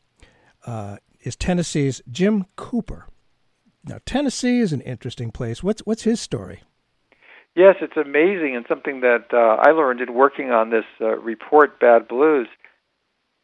[0.65, 3.07] uh, is Tennessee's Jim Cooper.
[3.83, 5.61] Now, Tennessee is an interesting place.
[5.61, 6.63] What's what's his story?
[7.55, 11.79] Yes, it's amazing and something that uh, I learned in working on this uh, report,
[11.79, 12.47] Bad Blues.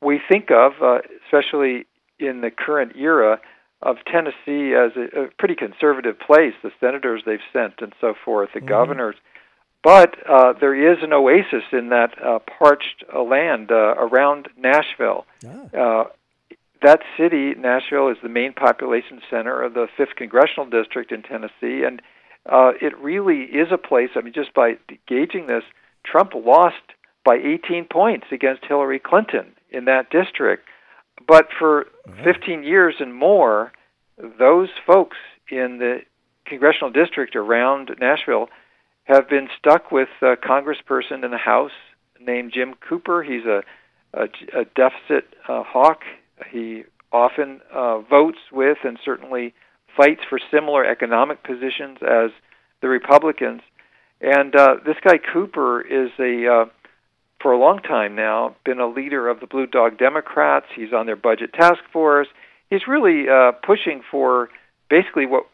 [0.01, 1.85] We think of, uh, especially
[2.19, 3.39] in the current era,
[3.81, 8.49] of Tennessee as a, a pretty conservative place, the senators they've sent and so forth,
[8.53, 8.67] the Mhm.
[8.67, 9.15] governors.
[9.83, 15.25] But uh, there is an oasis in that uh, parched uh, land uh, around Nashville.
[15.47, 15.75] Ah.
[15.75, 16.03] Uh,
[16.83, 21.83] that city, Nashville, is the main population center of the 5th Congressional District in Tennessee,
[21.83, 22.01] and
[22.45, 24.09] uh, it really is a place.
[24.15, 24.77] I mean, just by
[25.07, 25.63] gauging this,
[26.03, 26.75] Trump lost
[27.23, 30.67] by 18 points against Hillary Clinton in that district.
[31.27, 31.87] But for
[32.23, 33.71] 15 years and more,
[34.17, 35.17] those folks
[35.49, 35.99] in the
[36.45, 38.49] congressional district around Nashville
[39.03, 41.71] have been stuck with a congressperson in the House
[42.19, 43.23] named Jim Cooper.
[43.23, 43.63] He's a,
[44.13, 44.23] a,
[44.59, 46.01] a deficit uh, hawk.
[46.49, 49.53] He often uh, votes with and certainly
[49.95, 52.31] fights for similar economic positions as
[52.81, 53.61] the Republicans.
[54.21, 56.65] And uh, this guy Cooper is a, uh,
[57.41, 60.67] for a long time now, been a leader of the Blue Dog Democrats.
[60.75, 62.27] He's on their budget task force.
[62.69, 64.49] He's really uh, pushing for
[64.89, 65.47] basically what,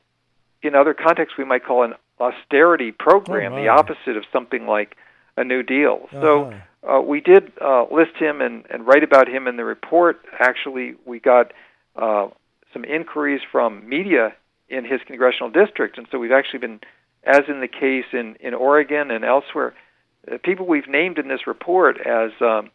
[0.61, 4.97] in other contexts, we might call an austerity program, Oh, the opposite of something like
[5.37, 6.09] a New Deal.
[6.11, 6.97] So Uh-huh.
[6.97, 10.19] uh, we did uh, list him and, and write about him in the report.
[10.39, 11.53] Actually, we got
[11.95, 12.27] uh,
[12.73, 14.33] some inquiries from media
[14.69, 16.79] in his congressional district, and so we've actually been,
[17.23, 19.73] as in the case in in Oregon and elsewhere,
[20.31, 22.69] uh, people we've named in this report as um,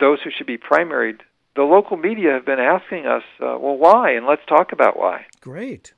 [0.00, 1.20] those who should be primaried.
[1.56, 4.12] The local media have been asking us, uh, well, why?
[4.12, 5.26] And let's talk about why.
[5.40, 5.92] Great.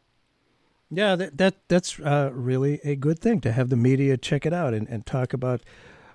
[0.90, 4.52] Yeah, that, that that's uh, really a good thing to have the media check it
[4.52, 5.60] out and, and talk about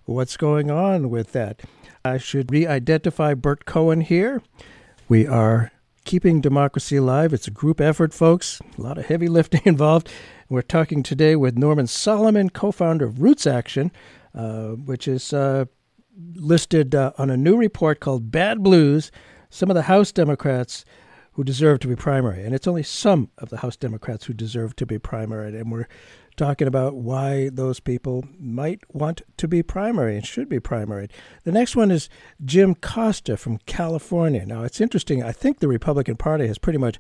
[0.06, 1.62] what's going on with that.
[2.04, 4.42] I should re identify Bert Cohen here.
[5.08, 5.72] We are
[6.06, 7.34] keeping democracy alive.
[7.34, 8.62] It's a group effort, folks.
[8.78, 10.10] A lot of heavy lifting involved.
[10.48, 13.92] We're talking today with Norman Solomon, co founder of Roots Action,
[14.34, 15.66] uh, which is uh,
[16.36, 19.12] listed uh, on a new report called Bad Blues
[19.50, 20.86] Some of the House Democrats
[21.34, 22.44] Who Deserve to Be Primary.
[22.44, 25.58] And it's only some of the House Democrats who deserve to be primary.
[25.60, 25.88] And we're
[26.36, 31.10] talking about why those people might want to be primary and should be primary.
[31.44, 32.10] The next one is
[32.44, 34.46] Jim Costa from California.
[34.46, 35.24] Now, it's interesting.
[35.24, 37.00] I think the Republican Party has pretty much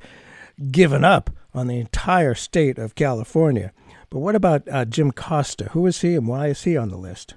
[0.71, 3.71] given up on the entire state of California.
[4.09, 5.65] But what about uh, Jim Costa?
[5.71, 7.35] Who is he and why is he on the list?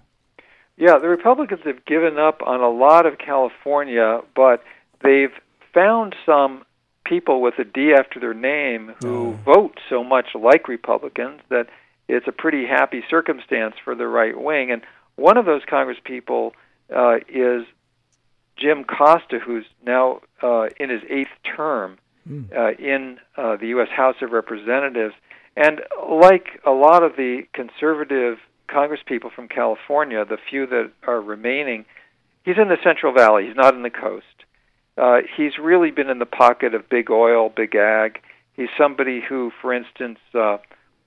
[0.76, 4.62] Yeah, the Republicans have given up on a lot of California, but
[5.02, 5.32] they've
[5.74, 6.64] found some
[7.04, 9.38] people with a D after their name who oh.
[9.44, 11.66] vote so much like Republicans that
[12.08, 14.70] it's a pretty happy circumstance for the right wing.
[14.70, 14.82] And
[15.16, 16.52] one of those Congresspeople
[16.94, 17.66] uh, is
[18.56, 22.50] Jim Costa, who's now uh, in his eighth term mm.
[22.56, 23.88] uh, in uh, the U.S.
[23.94, 25.14] House of Representatives.
[25.56, 31.84] And like a lot of the conservative Congresspeople from California, the few that are remaining,
[32.44, 33.46] he's in the Central Valley.
[33.46, 34.26] He's not in the coast.
[34.96, 38.20] Uh, he's really been in the pocket of big oil, big ag.
[38.54, 40.58] He's somebody who, for instance, uh,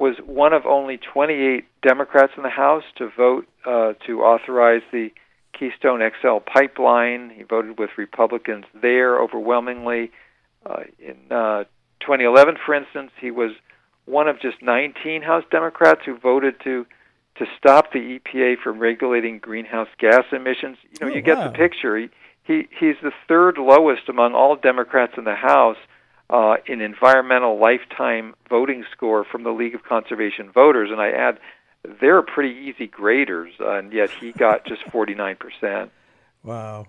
[0.02, 5.10] was one of only 28 Democrats in the House to vote uh, to authorize the
[5.58, 7.30] Keystone XL pipeline.
[7.30, 10.10] He voted with Republicans there overwhelmingly.
[10.66, 11.66] Uh, in uh,
[12.00, 13.52] 2011, for instance, he was
[14.06, 16.88] one of just 19 House Democrats who voted to
[17.38, 20.78] to stop the EPA from regulating greenhouse gas emissions.
[20.84, 21.48] You know, oh, you get wow.
[21.48, 21.98] the picture.
[21.98, 22.10] He,
[22.44, 25.78] he he's the third lowest among all Democrats in the House
[26.32, 31.40] uh, an environmental lifetime voting score from the League of Conservation Voters, and I add
[32.00, 35.90] they're pretty easy graders, uh, and yet he got just 49%.
[36.44, 36.88] Wow.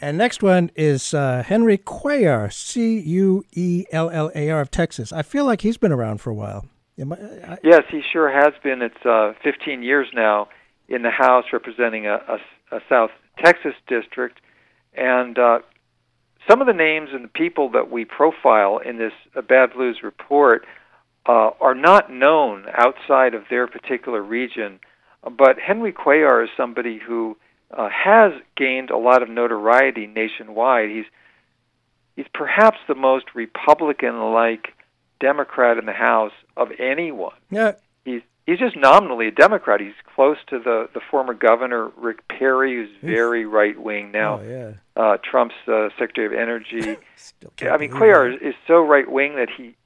[0.00, 4.70] And next one is uh, Henry Cuellar, C U E L L A R of
[4.70, 5.12] Texas.
[5.12, 6.66] I feel like he's been around for a while.
[6.98, 7.58] I, I...
[7.62, 8.82] Yes, he sure has been.
[8.82, 10.48] It's uh, 15 years now
[10.88, 14.40] in the House representing a, a, a South Texas district.
[14.94, 15.60] And uh,
[16.48, 19.98] some of the names and the people that we profile in this uh, Bad Blues
[20.02, 20.66] report
[21.26, 24.80] uh, are not known outside of their particular region,
[25.22, 27.36] but Henry Cuellar is somebody who
[27.70, 30.90] uh, has gained a lot of notoriety nationwide.
[30.90, 31.04] He's
[32.16, 34.74] he's perhaps the most Republican-like
[35.20, 37.36] Democrat in the House of anyone.
[37.50, 37.72] Yeah,
[38.04, 38.22] he's
[38.58, 39.80] just nominally a Democrat.
[39.80, 44.40] He's close to the the former governor Rick Perry, who's very right wing now.
[44.40, 44.72] Oh, yeah.
[44.96, 46.96] uh, Trump's uh, Secretary of Energy.
[47.62, 49.76] I mean, Cuellar is, is so right wing that he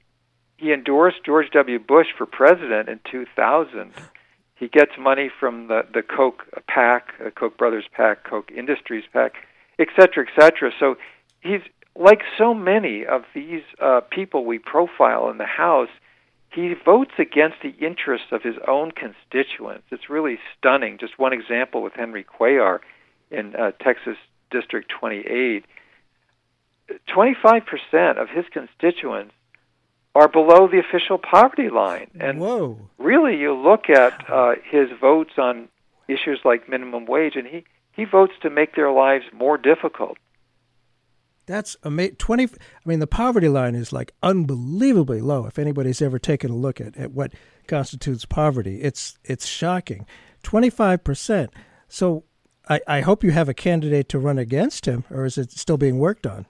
[0.57, 1.79] he endorsed George W.
[1.79, 3.93] Bush for president in 2000.
[4.55, 9.35] He gets money from the the Koch PAC, the Koch brothers PAC, Koch Industries PAC,
[9.77, 10.71] et cetera, et cetera.
[10.79, 10.95] So
[11.41, 11.61] he's
[11.95, 15.89] like so many of these uh, people we profile in the House
[16.57, 19.83] he votes against the interests of his own constituents.
[19.91, 20.97] It's really stunning.
[20.97, 22.79] Just one example with Henry Cuellar
[23.29, 24.17] in uh, Texas
[24.49, 25.65] District 28.
[27.15, 29.33] 25% of his constituents
[30.15, 32.07] are below the official poverty line.
[32.19, 32.79] And Whoa.
[32.97, 35.69] really, you look at uh, his votes on
[36.07, 40.17] issues like minimum wage, and he, he votes to make their lives more difficult.
[41.47, 42.17] That's amazing.
[42.17, 42.43] Twenty.
[42.43, 45.47] I mean, the poverty line is like unbelievably low.
[45.47, 47.33] If anybody's ever taken a look at, at what
[47.67, 50.05] constitutes poverty, it's it's shocking.
[50.43, 51.51] Twenty five percent.
[51.87, 52.25] So
[52.69, 55.77] I, I hope you have a candidate to run against him, or is it still
[55.77, 56.45] being worked on?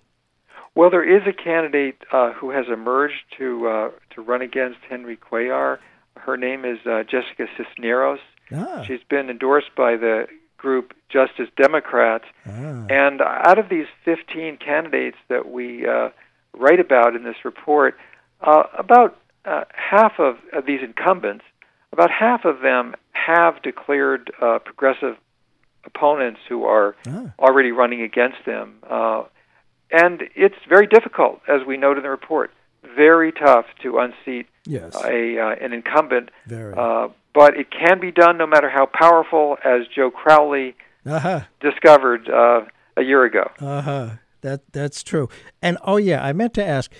[0.73, 5.17] Well, there is a candidate uh, who has emerged to uh, to run against Henry
[5.17, 5.77] Cuellar.
[6.15, 8.19] Her name is uh, Jessica Cisneros.
[8.51, 8.83] Ah.
[8.87, 10.25] She's been endorsed by the
[10.57, 12.25] group Justice Democrats.
[12.45, 12.85] Ah.
[12.89, 16.09] And out of these 15 candidates that we uh,
[16.53, 17.97] write about in this report,
[18.41, 21.45] uh, about uh, half of, of, these incumbents,
[21.93, 25.15] about half of them have declared uh, progressive
[25.85, 27.31] opponents who are ah.
[27.39, 28.75] already running against them.
[28.89, 29.23] Uh,
[29.91, 32.51] and it's very difficult, as we note in the report,
[32.95, 34.93] very tough to unseat yes.
[35.03, 36.29] a uh, an incumbent.
[37.37, 40.75] But it can be done no matter how powerful, as Joe Crowley
[41.05, 41.41] uh-huh.
[41.59, 42.61] discovered uh,
[42.97, 43.51] a year ago.
[43.59, 44.09] Uh huh.
[44.41, 45.29] That that's true.
[45.61, 46.91] And oh yeah, I meant to ask.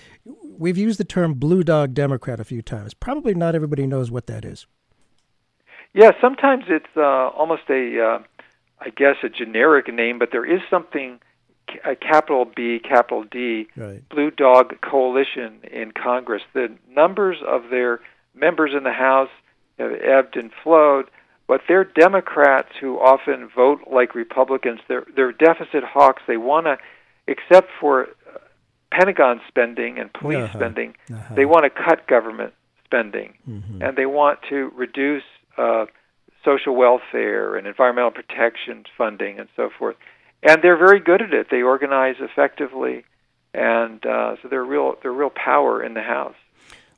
[0.56, 2.94] We've used the term blue dog Democrat a few times.
[2.94, 4.68] Probably not everybody knows what that is.
[5.92, 8.18] Yeah, sometimes it's uh, almost a, uh,
[8.80, 11.18] I guess, a generic name, but there is something,
[11.84, 14.08] a capital B, capital D, right.
[14.08, 16.42] Blue Dog Coalition in Congress.
[16.54, 17.98] The numbers of their
[18.36, 19.30] members in the House
[19.78, 21.06] have ebbed and flowed,
[21.46, 24.80] but they're Democrats who often vote like Republicans.
[24.88, 26.22] They're they're deficit hawks.
[26.26, 26.78] They want to,
[27.26, 28.38] except for uh,
[28.92, 30.58] Pentagon spending and police uh-huh.
[30.58, 31.34] spending, uh-huh.
[31.34, 32.52] they want to cut government
[32.84, 33.82] spending, mm-hmm.
[33.82, 35.24] and they want to reduce
[35.56, 35.86] uh,
[36.44, 39.96] social welfare and environmental protection funding and so forth.
[40.42, 41.48] And they're very good at it.
[41.50, 43.04] They organize effectively,
[43.52, 44.96] and uh, so they're real.
[45.02, 46.36] They're real power in the House.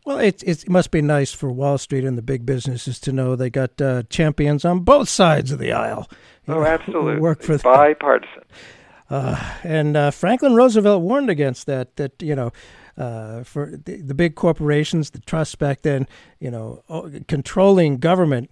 [0.05, 3.37] Well, it, it must be nice for Wall Street and the big businesses to know
[3.37, 6.09] they got uh, champions on both sides of the aisle.
[6.47, 7.21] You oh, know, absolutely.
[7.21, 8.43] Work for bipartisan.
[9.11, 11.97] Uh, and uh, Franklin Roosevelt warned against that.
[11.97, 12.53] That you know,
[12.97, 16.07] uh, for the, the, big corporations, the trusts back then,
[16.39, 16.83] you know,
[17.27, 18.51] controlling government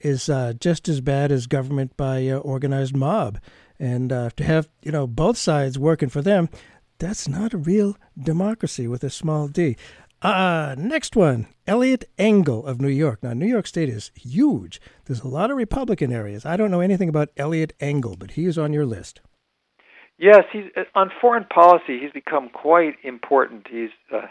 [0.00, 3.38] is uh, just as bad as government by uh, organized mob.
[3.78, 6.48] And uh, to have you know both sides working for them,
[6.98, 9.76] that's not a real democracy with a small d.
[10.22, 13.22] Uh, next one, Eliot Engel of New York.
[13.22, 14.80] Now, New York State is huge.
[15.06, 16.44] There's a lot of Republican areas.
[16.44, 19.20] I don't know anything about Eliot Engel, but he is on your list.
[20.18, 21.98] Yes, he's uh, on foreign policy.
[21.98, 23.66] He's become quite important.
[23.70, 24.26] He's uh,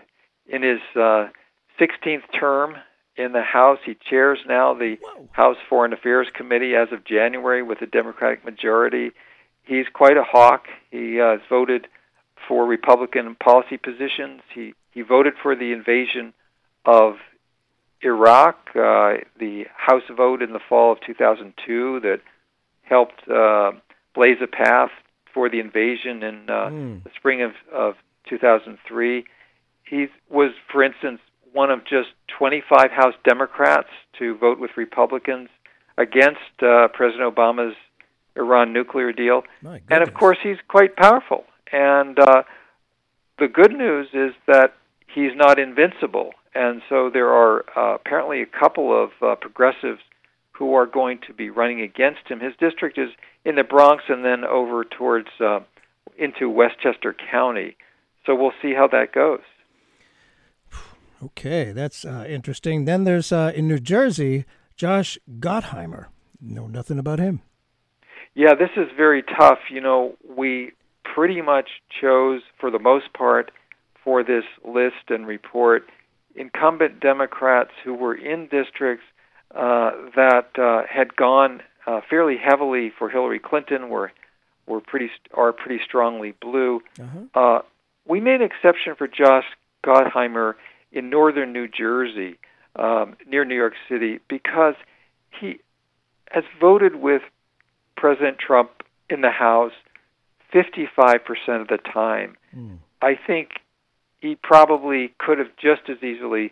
[0.46, 1.30] in his uh,
[1.80, 2.76] 16th term
[3.18, 3.80] in the House.
[3.84, 5.28] He chairs now the Whoa.
[5.32, 9.12] House Foreign Affairs Committee as of January with a Democratic majority.
[9.64, 10.68] He's quite a hawk.
[10.92, 11.88] He uh, has voted
[12.48, 14.42] for Republican policy positions.
[14.54, 16.34] He he voted for the invasion
[16.86, 17.16] of
[18.02, 22.22] Iraq, uh, the House vote in the fall of 2002 that
[22.84, 23.72] helped uh,
[24.16, 24.92] blaze a path
[25.34, 27.04] for the invasion in uh, mm.
[27.04, 27.96] the spring of, of
[28.30, 29.26] 2003.
[29.84, 31.20] He was, for instance,
[31.54, 35.50] one of just 25 House Democrats to vote with Republicans
[35.98, 37.76] against uh, President Obama's
[38.36, 39.44] Iran nuclear deal.
[39.90, 41.44] And of course, he's quite powerful.
[41.72, 42.44] And uh,
[43.38, 44.74] the good news is that
[45.14, 46.32] he's not invincible.
[46.56, 50.02] And so there are uh, apparently a couple of uh, progressives
[50.52, 52.40] who are going to be running against him.
[52.40, 53.10] His district is
[53.46, 55.60] in the Bronx and then over towards uh,
[56.18, 57.78] into Westchester County.
[58.26, 59.42] So we'll see how that goes.
[61.22, 62.86] Okay, that's uh, interesting.
[62.86, 64.46] Then there's uh, in New Jersey,
[64.78, 66.06] Josh Gottheimer.
[66.40, 67.42] Know nothing about him.
[68.36, 69.60] Yeah, this is very tough.
[69.70, 70.72] You know, we
[71.04, 71.68] pretty much
[72.00, 73.52] chose, for the most part,
[74.10, 75.88] for this list and report
[76.34, 79.06] incumbent Democrats who were in districts
[79.54, 84.12] uh, that uh, had gone uh, fairly heavily for Hillary Clinton, were
[84.66, 86.82] were pretty are pretty strongly blue.
[87.00, 87.40] Uh-huh.
[87.40, 87.62] Uh,
[88.08, 89.46] we made an exception for Josh
[89.86, 90.56] Gottheimer
[90.92, 92.40] in northern New Jersey,
[92.76, 94.74] um, near New York City, because
[95.40, 95.60] he
[96.32, 97.22] has voted with
[97.96, 98.72] President Trump
[99.08, 99.74] in the House
[100.52, 101.20] 55%
[101.62, 102.38] of the time.
[102.56, 102.80] Mm.
[103.04, 103.52] I think
[104.20, 106.52] he probably could have just as easily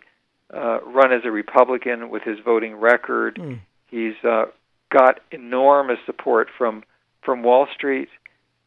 [0.54, 3.36] uh, run as a Republican with his voting record.
[3.36, 3.60] Mm.
[3.88, 4.46] He's uh,
[4.90, 6.84] got enormous support from
[7.22, 8.08] from Wall Street,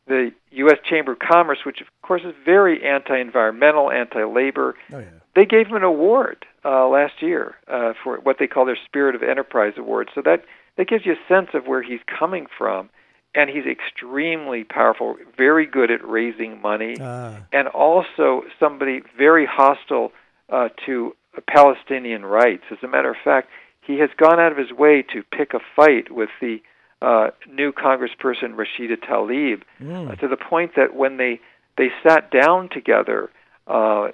[0.08, 0.78] the U.S.
[0.88, 4.76] Chamber of Commerce, which of course is very anti-environmental, anti-labor.
[4.94, 5.06] Oh, yeah.
[5.36, 9.16] They gave him an award uh, last year uh, for what they call their Spirit
[9.16, 10.12] of Enterprise Award.
[10.14, 10.44] So that
[10.78, 12.90] that gives you a sense of where he's coming from
[13.34, 17.36] and he's extremely powerful, very good at raising money, uh.
[17.52, 20.12] and also somebody very hostile
[20.50, 21.16] uh, to
[21.48, 22.64] Palestinian rights.
[22.72, 23.50] As a matter of fact,
[23.82, 26.62] he has gone out of his way to pick a fight with the
[27.02, 30.20] uh, new Congressperson Rashida Tlaib, mm.
[30.20, 31.40] to the point that when they
[31.78, 33.32] they sat down together,
[33.66, 34.10] uh,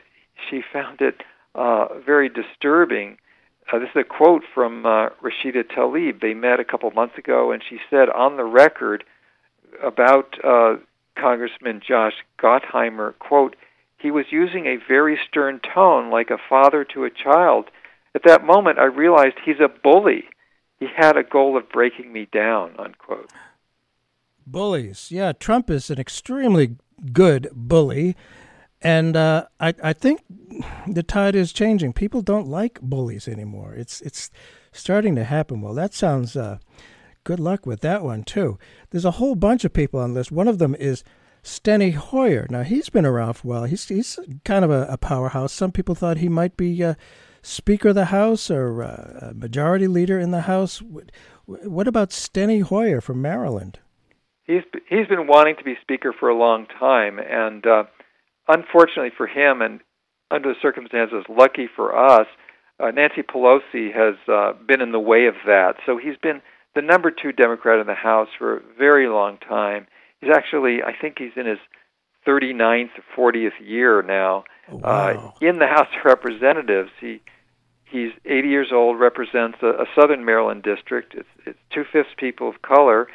[0.50, 1.24] she found it
[1.56, 3.18] uh, very disturbing
[3.72, 6.22] uh, this is a quote from uh, Rashida Tlaib.
[6.22, 9.04] They met a couple months ago, and she said on the record
[9.84, 10.76] about uh,
[11.20, 13.56] Congressman Josh Gottheimer, quote,
[14.00, 17.66] he was using a very stern tone like a father to a child.
[18.14, 20.26] At that moment, I realized he's a bully.
[20.80, 23.32] He had a goal of breaking me down, unquote.
[24.46, 25.12] Bullies.
[25.12, 26.78] Yeah, Trump is an extremely
[27.12, 28.16] good bully.
[28.88, 30.22] And uh, I, I think
[30.88, 31.92] the tide is changing.
[31.92, 33.74] People don't like bullies anymore.
[33.74, 34.32] It's it's
[34.72, 35.60] starting to happen.
[35.60, 36.60] Well, that sounds uh,
[37.26, 38.58] good luck with that one too.
[38.92, 40.32] There's a whole bunch of people on this.
[40.32, 41.04] One of them is
[41.44, 42.48] Steny Hoyer.
[42.50, 43.64] Now he's been around for a while.
[43.66, 45.52] He's he's kind of a, a powerhouse.
[45.52, 46.94] Some people thought he might be uh,
[47.42, 50.82] Speaker of the House or uh, Majority Leader in the House.
[50.82, 51.12] What,
[51.46, 53.80] what about Steny Hoyer from Maryland?
[54.48, 57.84] he's he's been wanting to be speaker for a long time, and uh,
[58.48, 59.82] unfortunately for him, and
[60.32, 62.28] under the circumstances, lucky for us,
[62.80, 65.76] uh, Nancy Pelosi has uh, been in the way of that.
[65.86, 66.42] So he's been
[66.76, 69.88] the number two Democrat in the House for a very long time.
[70.22, 71.60] He's actually, I think, he's in his
[72.28, 76.90] 39th or 40th year now Oh, uh, in the House of Representatives.
[77.00, 77.22] He
[77.90, 81.16] he's 80 years old, represents a, a Southern Maryland district.
[81.16, 83.08] It's, it's two fifths people of color,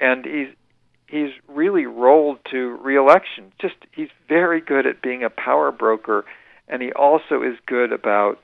[0.00, 0.48] and he's
[1.06, 3.52] he's really rolled to reelection.
[3.60, 6.24] Just he's very good at being a power broker,
[6.68, 8.38] and he also is good about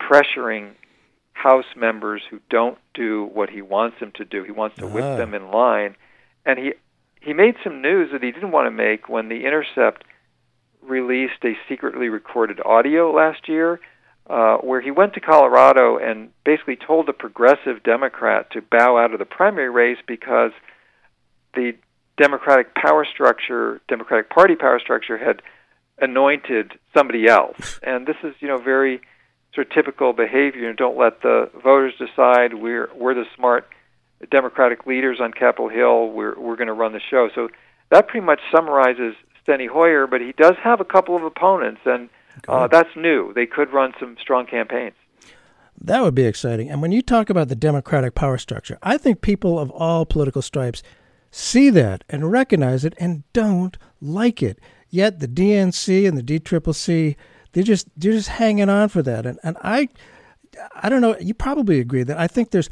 [0.00, 0.72] pressuring
[1.32, 4.42] House members who don't do what he wants them to do.
[4.42, 5.16] He wants to whip Ah.
[5.16, 5.94] them in line,
[6.44, 6.72] and he
[7.20, 10.04] he made some news that he didn't want to make when the Intercept
[10.82, 13.80] released a secretly recorded audio last year
[14.30, 19.12] uh, where he went to Colorado and basically told a progressive Democrat to bow out
[19.12, 20.52] of the primary race because
[21.54, 21.72] the
[22.16, 25.42] Democratic power structure, Democratic Party power structure, had
[25.98, 27.80] anointed somebody else.
[27.86, 29.00] And this is, you know, very
[29.54, 30.72] sort of typical behavior.
[30.72, 32.54] Don't let the voters decide.
[32.54, 33.68] We're we're the smart
[34.30, 36.08] Democratic leaders on Capitol Hill.
[36.10, 37.28] We're we're going to run the show.
[37.34, 37.48] So
[37.90, 39.14] that pretty much summarizes
[39.46, 40.06] Steny Hoyer.
[40.06, 42.08] But he does have a couple of opponents, and
[42.48, 43.32] uh, that's new.
[43.34, 44.94] They could run some strong campaigns.
[45.80, 46.70] That would be exciting.
[46.70, 50.42] And when you talk about the Democratic power structure, I think people of all political
[50.42, 50.82] stripes
[51.36, 54.58] see that and recognize it and don't like it.
[54.88, 57.16] Yet the DNC and the DCCC,
[57.52, 59.26] they're just they're just hanging on for that.
[59.26, 59.88] And and I
[60.74, 62.70] I don't know, you probably agree that I think there's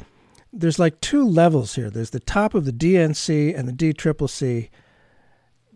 [0.51, 1.89] there's like two levels here.
[1.89, 4.69] There's the top of the DNC and the DCCC,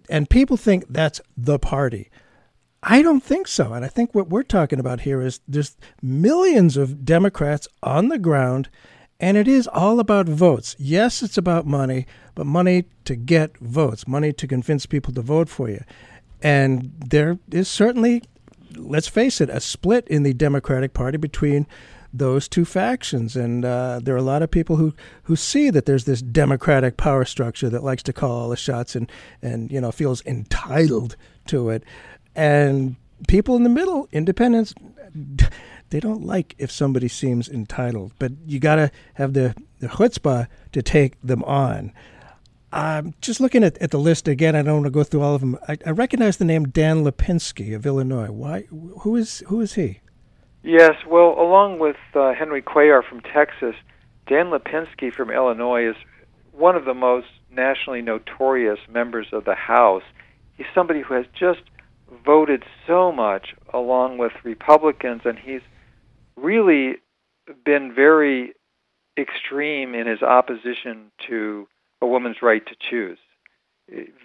[0.10, 2.10] and people think that's the party.
[2.82, 3.74] I don't think so.
[3.74, 8.18] And I think what we're talking about here is there's millions of Democrats on the
[8.18, 8.70] ground,
[9.20, 10.76] and it is all about votes.
[10.80, 12.06] Yes, it's about money,
[12.36, 15.84] but money to get votes, money to convince people to vote for you.
[16.42, 18.24] And there is certainly,
[18.76, 21.68] let's face it, a split in the Democratic Party between
[22.14, 23.36] those two factions.
[23.36, 24.94] And uh, there are a lot of people who,
[25.24, 28.96] who see that there's this Democratic power structure that likes to call all the shots
[28.96, 29.12] and,
[29.42, 31.16] and you know feels entitled
[31.48, 31.84] to it.
[32.36, 32.96] And
[33.28, 34.74] people in the middle, independents,
[35.90, 38.14] they don't like if somebody seems entitled.
[38.20, 41.94] But you got to have the, the chutzpah to take them on.
[42.72, 44.56] I'm just looking at, at the list again.
[44.56, 45.58] I don't want to go through all of them.
[45.68, 48.30] I, I recognize the name Dan Lipinski of Illinois.
[48.30, 48.62] Why?
[49.00, 50.02] Who is who is he?
[50.62, 53.76] Yes, well, along with uh, Henry Cuellar from Texas,
[54.28, 55.96] Dan Lipinski from Illinois is
[56.52, 60.04] one of the most nationally notorious members of the House.
[60.56, 61.62] He's somebody who has just
[62.26, 65.62] voted so much along with Republicans, and he's
[66.42, 66.98] really
[67.66, 68.54] been very
[69.18, 71.68] extreme in his opposition to
[72.02, 73.18] a woman's right to choose,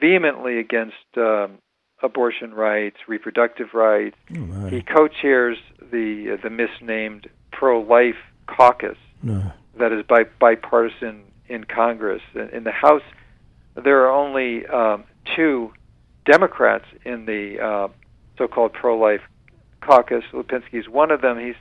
[0.00, 1.58] vehemently against um,
[2.02, 4.16] abortion rights, reproductive rights.
[4.36, 9.52] Oh, He co-chairs the uh, the misnamed pro-life caucus No.
[9.78, 12.22] that is bi- bipartisan in Congress.
[12.34, 13.02] In, the House,
[13.82, 15.04] there are only um,
[15.36, 15.72] two
[16.24, 17.88] Democrats in the uh,
[18.38, 19.20] so-called pro-life
[19.80, 20.24] caucus.
[20.32, 21.38] Lipinski is one of them.
[21.38, 21.54] He's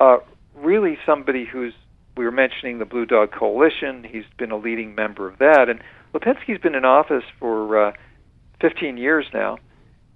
[0.00, 0.18] uh,
[0.56, 1.74] really somebody who's
[2.16, 4.04] we were mentioning the Blue Dog Coalition.
[4.04, 5.80] He's been a leading member of that, and
[6.12, 7.92] Lipinski's been in office for uh,
[8.60, 9.58] 15 years now,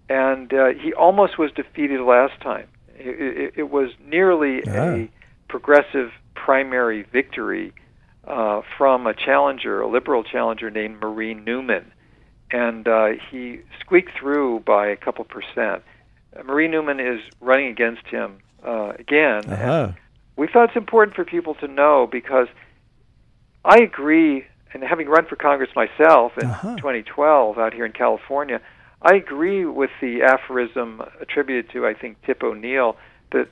[0.09, 2.67] and uh, he almost was defeated last time.
[2.97, 4.95] It, it, it was nearly Ah.
[4.97, 5.11] a
[5.49, 7.73] progressive primary victory
[8.27, 11.93] uh, from a challenger, a liberal challenger named Marie Newman,
[12.51, 15.83] and uh, he squeaked through by a couple percent.
[16.45, 19.45] Marie Newman is running against him uh, again.
[19.51, 19.93] Uh-huh.
[20.37, 22.49] we thought it's important for people to know because
[23.65, 26.77] I agree, and having run for Congress myself in Uh-huh.
[26.77, 28.61] 2012 out here in California,
[29.03, 32.97] I agree with the aphorism attributed to, I think, Tip O'Neill
[33.33, 33.49] that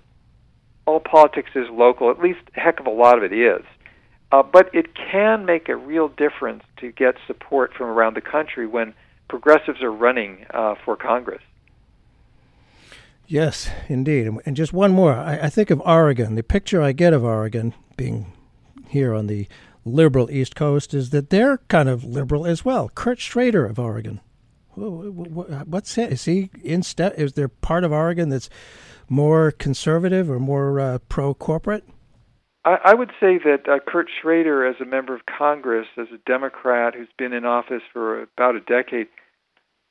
[0.87, 2.11] all politics is local.
[2.11, 3.63] At least a heck of a lot of it is.
[4.33, 8.67] Uh, but it can make a real difference to get support from around the country
[8.67, 8.95] when
[9.29, 11.43] progressives are running uh, for Congress.
[13.27, 14.27] Yes, indeed.
[14.27, 15.15] And- just one more.
[15.15, 16.35] I, I think of Oregon.
[16.35, 18.33] The picture I get of Oregon being
[18.89, 19.49] here on the
[19.85, 22.91] liberal East Coast is that they're kind of liberal as well.
[22.95, 24.21] Kurt Schrader of Oregon.
[24.75, 26.13] Wh- wh- wh- What's it?
[26.13, 27.15] Is he in step?
[27.19, 28.49] Is there part of Oregon that's
[29.09, 31.85] more conservative or more uh, pro corporate?
[32.65, 36.19] I, I would say that uh, Kurt Schrader, as a member of Congress, as a
[36.27, 39.09] Democrat who's been in office for about a decade,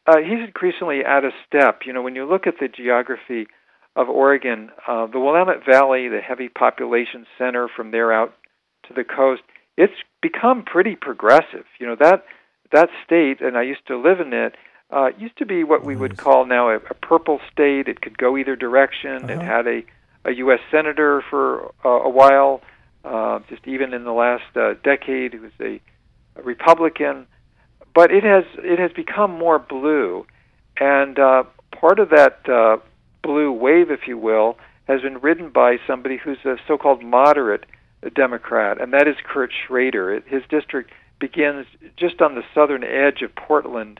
[0.07, 1.81] uh, he's increasingly out of step.
[1.85, 3.47] You know, when you look at the geography
[3.95, 8.33] of Oregon, uh, the Willamette Valley, the heavy population center from there out
[8.87, 9.41] to the coast,
[9.77, 11.65] it's become pretty progressive.
[11.79, 12.23] You know, that
[12.71, 14.55] that state, and I used to live in it,
[14.91, 17.87] uh, used to be what we would call now a, a purple state.
[17.87, 19.29] It could go either direction.
[19.29, 19.41] It Uh-huh.
[19.45, 19.83] had a,
[20.25, 20.59] a U.S.
[20.71, 22.61] senator for uh, a while,
[23.03, 25.81] uh, just even in the last uh, decade, who was a,
[26.37, 27.27] a Republican.
[27.93, 30.25] But it has it has become more blue,
[30.79, 31.43] and uh,
[31.77, 32.77] part of that uh,
[33.21, 37.65] blue wave, if you will, has been ridden by somebody who's a so-called moderate
[38.15, 40.13] Democrat, and that is Kurt Schrader.
[40.13, 41.65] It, his district begins
[41.97, 43.99] just on the southern edge of Portland,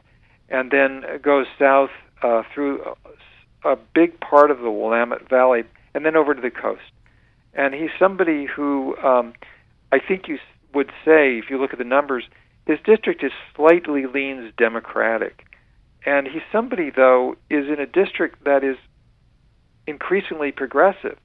[0.50, 1.92] and then goes south
[2.24, 2.82] uh, through
[3.64, 5.64] a big part of the Willamette Valley,
[5.94, 6.82] and then over to the coast.
[7.54, 9.34] And he's somebody who um,
[9.92, 10.40] I think you
[10.74, 12.24] would say, if you look at the numbers,
[12.66, 15.46] his district is slightly leans Democratic.
[16.06, 18.78] And he's somebody, though, is in a district that is
[19.88, 21.18] increasingly progressive.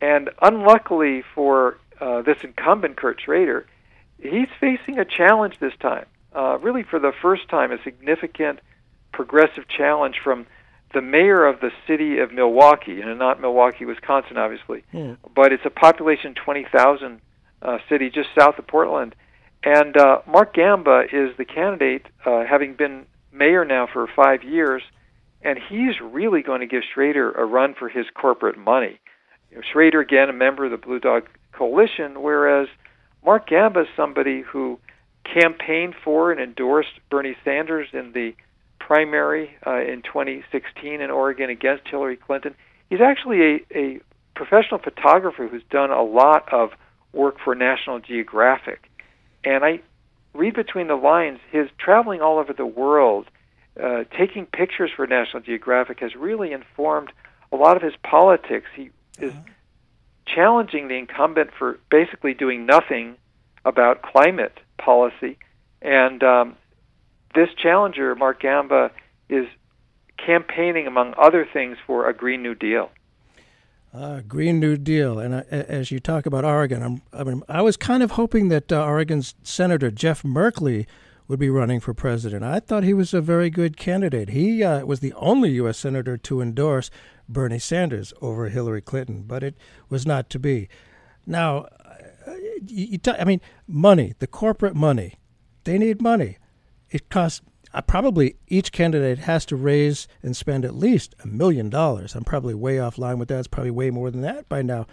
[0.00, 3.66] And unluckily for uh, this incumbent, Kurt Schrader,
[4.20, 6.06] he's facing a challenge this time.
[6.34, 8.60] Uh, really, for the first time, a significant
[9.12, 10.46] progressive challenge from
[10.94, 15.14] the mayor of the city of Milwaukie, and not Milwaukee, Wisconsin, obviously, Hmm.
[15.34, 17.20] but it's a population 20,000
[17.60, 19.14] uh, city just south of Portland.
[19.64, 24.82] And uh, Mark Gamba is the candidate, uh, having been mayor now for five years,
[25.42, 29.00] and he's really going to give Schrader a run for his corporate money.
[29.50, 32.68] You know, Schrader, again, a member of the Blue Dog Coalition, whereas
[33.24, 34.78] Mark Gamba is somebody who
[35.24, 38.34] campaigned for and endorsed Bernie Sanders in the
[38.78, 42.54] primary uh, in 2016 in Oregon against Hillary Clinton.
[42.88, 44.00] He's actually a, a
[44.34, 46.70] professional photographer who's done a lot of
[47.12, 48.87] work for National Geographic.
[49.44, 49.80] And I
[50.34, 53.26] read between the lines, his traveling all over the world,
[53.82, 57.12] uh, taking pictures for National Geographic has really informed
[57.52, 58.66] a lot of his politics.
[58.74, 59.32] He is
[60.26, 63.16] challenging the incumbent for basically doing nothing
[63.64, 65.38] about climate policy.
[65.80, 66.56] And um,
[67.34, 68.90] this challenger, Mark Gamba,
[69.28, 69.46] is
[70.16, 72.90] campaigning, among other things, for a Green New Deal.
[73.98, 77.76] Uh, Green New Deal, and as you talk about Oregon, I'm, I mean, I was
[77.76, 80.86] kind of hoping that uh, Oregon's Senator Jeff Merkley
[81.26, 82.44] would be running for president.
[82.44, 84.28] I thought he was a very good candidate.
[84.28, 85.78] He uh, was the only U.S.
[85.78, 86.92] senator to endorse
[87.28, 89.56] Bernie Sanders over Hillary Clinton, but it
[89.88, 90.68] was not to be.
[91.26, 91.66] Now,
[92.24, 95.14] uh, you, you ta- I mean, money, the corporate money,
[95.64, 96.38] they need money.
[96.88, 97.40] It costs
[97.74, 102.14] uh, probably each candidate has to raise and spend at least a million dollars.
[102.14, 103.38] I'm probably way offline with that.
[103.38, 104.86] It's probably way more than that by now.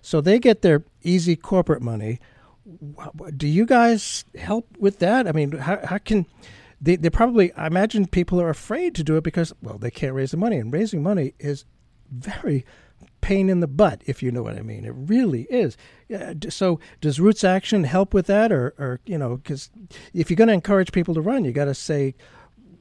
[0.00, 2.18] So they get their easy corporate money.
[3.36, 5.28] Do you guys help with that?
[5.28, 6.26] I mean, how, how can
[6.80, 10.14] they, they probably, I imagine people are afraid to do it because, well, they can't
[10.14, 10.56] raise the money.
[10.56, 11.64] And raising money is
[12.10, 12.64] very
[13.22, 14.84] pain in the butt, if you know what I mean.
[14.84, 15.78] It really is.
[16.50, 18.52] So does Roots Action help with that?
[18.52, 19.70] Or, or you know, because
[20.12, 22.14] if you're going to encourage people to run, you got to say,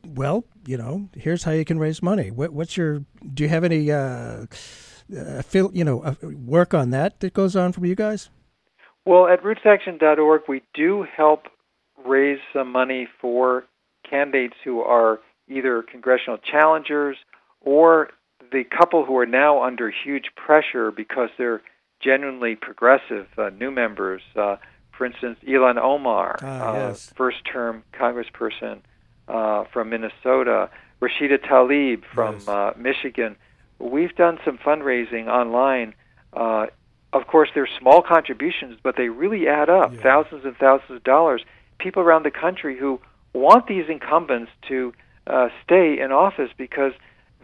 [0.06, 2.32] well, you know, here's how you can raise money.
[2.32, 4.48] What, what's your, do you have any, uh,
[5.18, 8.30] uh, feel, you know, uh, work on that that goes on from you guys?
[9.06, 11.46] Well, at rootsaction.org, we do help
[12.06, 13.66] raise some money for
[14.10, 17.18] candidates who are either congressional challengers
[17.62, 18.10] or
[18.52, 21.62] the couple who are now under huge pressure because they're
[22.00, 24.22] genuinely progressive uh, new members.
[24.36, 24.58] Uh,
[24.98, 27.12] for instance, Ilhan Omar, Ah, uh, yes.
[27.16, 28.80] first term congressperson
[29.28, 30.70] uh, from Minnesota,
[31.02, 32.48] Rashida Tlaib from Yes.
[32.48, 33.36] uh, Michigan.
[33.80, 35.94] We've done some fundraising online.
[36.34, 36.68] Uh,
[37.14, 40.02] of course, they're small contributions, but they really add up Yeah.
[40.04, 41.44] thousands and thousands of dollars.
[41.80, 43.00] People around the country who
[43.34, 44.94] want these incumbents to
[45.28, 46.94] uh, stay in office because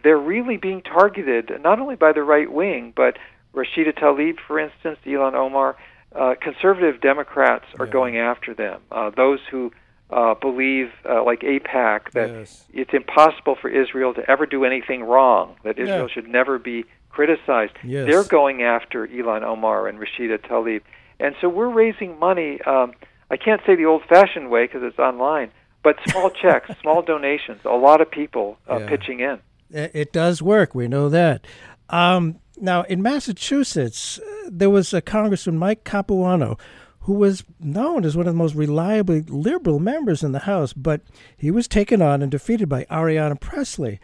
[0.02, 3.18] they're really being targeted not only by the right wing, but
[3.54, 5.76] Rashida Tlaib, for instance, Ilhan Omar,
[6.14, 7.92] uh, conservative Democrats are Yeah.
[7.92, 8.80] going after them.
[8.90, 9.72] Uh, those who
[10.10, 12.66] uh, believe, uh, like AIPAC, that Yes.
[12.72, 16.14] it's impossible for Israel to ever do anything wrong, that Israel Yeah.
[16.14, 17.74] should never be criticized.
[17.84, 18.06] Yes.
[18.06, 20.80] They're going after Ilhan Omar and Rashida Tlaib.
[21.20, 22.58] And so we're raising money.
[22.62, 22.92] Um,
[23.30, 25.50] I can't say the old fashioned way because it's online,
[25.82, 28.88] but small checks, small donations, a lot of people uh, Yeah.
[28.88, 29.40] pitching in.
[29.70, 30.74] It does work.
[30.74, 31.46] We know that.
[31.90, 36.58] Um, now, in Massachusetts, uh, there was a Congressman, Mike Capuano,
[37.00, 41.00] who was known as one of the most reliably liberal members in the House, but
[41.36, 44.00] he was taken on and defeated by Ayanna Pressley.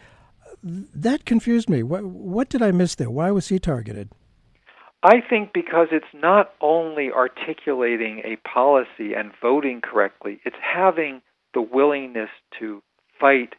[0.62, 1.82] That confused me.
[1.82, 3.10] What, what did I miss there?
[3.10, 4.10] Why was he targeted?
[5.02, 11.20] I think because it's not only articulating a policy and voting correctly, it's having
[11.52, 12.82] the willingness to
[13.20, 13.54] fight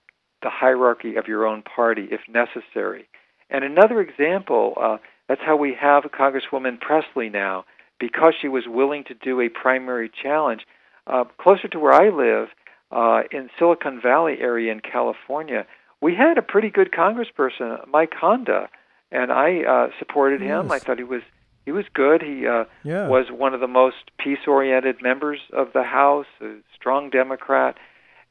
[0.46, 3.04] the hierarchy of your own party if necessary.
[3.50, 7.66] And another example, uh, that's how we have Congresswoman Pressley now,
[8.00, 10.62] because she was willing to do a primary challenge.
[11.08, 12.50] Uh, closer to where I live,
[12.92, 15.66] uh, in Silicon Valley area in California,
[16.00, 18.70] we had a pretty good congressperson, Mike Honda,
[19.12, 20.68] and I uh, supported him.
[20.70, 20.74] Yes.
[20.76, 21.24] I thought he was
[21.66, 22.22] he was good.
[22.22, 23.08] He uh, Yeah.
[23.08, 27.76] was one of the most peace-oriented members of the House, a strong Democrat,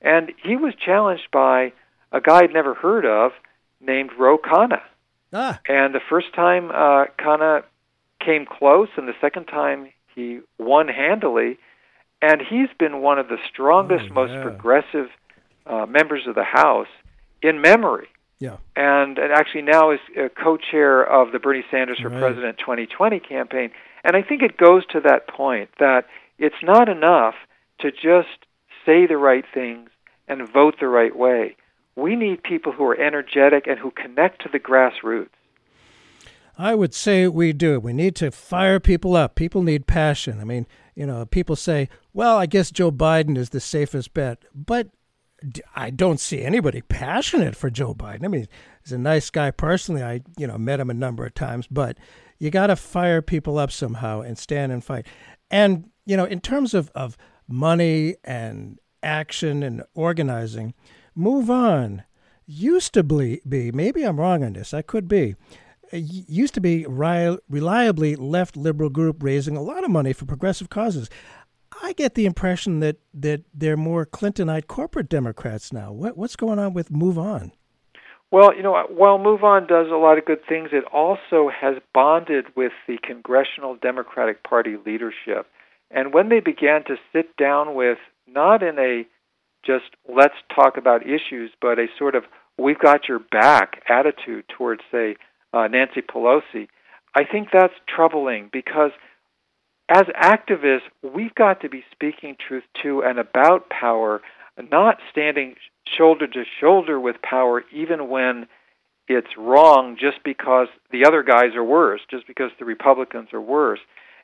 [0.01, 1.73] and he was challenged by
[2.15, 3.33] a guy I'd never heard of
[3.81, 4.81] named Ro Khanna.
[5.33, 7.65] Ah, And the first time uh, Khanna
[8.25, 11.59] came close, and the second time he won handily.
[12.23, 15.09] And he's been one of the strongest, Oh, most progressive
[15.67, 16.87] uh, members of the House
[17.43, 18.07] in memory.
[18.39, 18.57] yeah.
[18.77, 22.21] And, and actually now is uh, co-chair of the Bernie Sanders for Right.
[22.21, 23.71] President 2020 campaign.
[24.05, 26.07] And I think it goes to that point that
[26.39, 27.35] it's not enough
[27.81, 28.39] to just
[28.87, 29.91] say the right things
[30.29, 31.57] and vote the right way.
[31.97, 35.29] We need people who are energetic and who connect to the grassroots.
[36.57, 37.81] I would say we do.
[37.81, 39.35] We need to fire people up.
[39.35, 40.41] People need passion.
[40.41, 44.39] I mean, you know, people say, well, I guess Joe Biden is the safest bet.
[44.55, 44.89] But
[45.75, 48.25] I don't see anybody passionate for Joe Biden.
[48.25, 48.49] I mean,
[48.83, 50.03] he's a nice guy personally.
[50.03, 51.99] I, you know, met him a number of times, but
[52.39, 55.07] you got to fire people up somehow and stand and fight.
[55.51, 57.17] And, you know, in terms of, of
[57.49, 60.75] money and action and organizing,
[61.15, 62.05] move on.
[62.47, 65.35] Used to be, be, maybe I'm wrong on this, I could be
[65.93, 70.69] uh, used to be reliably left liberal group raising a lot of money for progressive
[70.69, 71.11] causes.
[71.83, 75.93] I get the impression that, that they're more Clintonite corporate Democrats now.
[75.93, 77.53] What, what's going on with Move On?
[78.31, 81.77] Well, you know, while Move On does a lot of good things, it also has
[81.93, 85.47] bonded with the Congressional Democratic Party leadership.
[85.91, 89.07] And when they began to sit down with, not in a
[89.67, 92.25] just let's talk about issues, but a sort of
[92.59, 95.17] we've got your back attitude towards, say,
[95.53, 96.69] uh, Nancy Pelosi,
[97.15, 98.91] I think that's troubling because
[99.89, 104.23] as activists, we've got to be speaking truth to and about power,
[104.71, 105.57] not standing
[105.87, 108.47] shoulder to shoulder with power, even when
[109.07, 113.81] it's wrong, just because the other guys are worse, just because the Republicans are worse.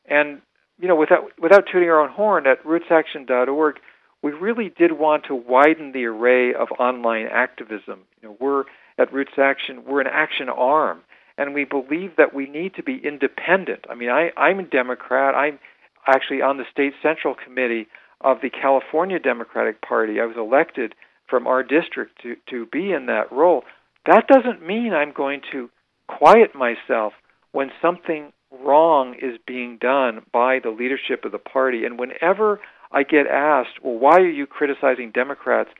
[0.06, 0.40] And
[0.80, 3.76] you know, without without tooting our own horn, at RootsAction.org,
[4.22, 8.00] we really did want to widen the array of online activism.
[8.22, 8.64] You know, we're
[8.98, 11.00] at Roots Action, we're an action arm,
[11.38, 13.86] and we believe that we need to be independent.
[13.88, 15.34] I mean, I, I'm a Democrat.
[15.34, 15.58] I'm
[16.06, 17.86] actually on the state central committee
[18.20, 20.20] of the California Democratic Party.
[20.20, 20.94] I was elected
[21.28, 23.64] from our district to, to be in that role.
[24.06, 25.70] That doesn't mean I'm going to
[26.08, 27.14] quiet myself
[27.52, 31.84] when something wrong is being done by the leadership of the party.
[31.84, 32.60] And whenever
[32.92, 35.70] I get asked, well, why are you criticizing Democrats?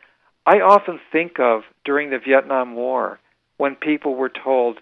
[0.47, 3.19] I often think of during the Vietnam War
[3.57, 4.79] when people were told,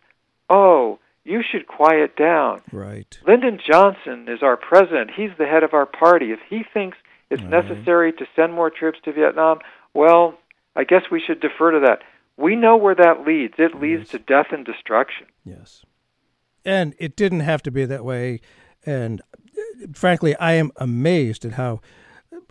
[0.48, 2.62] oh, you should quiet down.
[2.72, 3.18] Right.
[3.26, 5.10] Lyndon Johnson is our president.
[5.14, 6.32] He's the head of our party.
[6.32, 6.96] If he thinks
[7.30, 9.58] it's necessary to send more troops to Vietnam,
[9.92, 10.38] well,
[10.74, 12.02] I guess we should defer to that.
[12.36, 13.54] We know where that leads.
[13.58, 15.26] It leads to death and destruction.
[15.44, 15.84] Yes.
[16.64, 18.40] And it didn't have to be that way.
[18.86, 21.80] And uh, frankly, I am amazed at how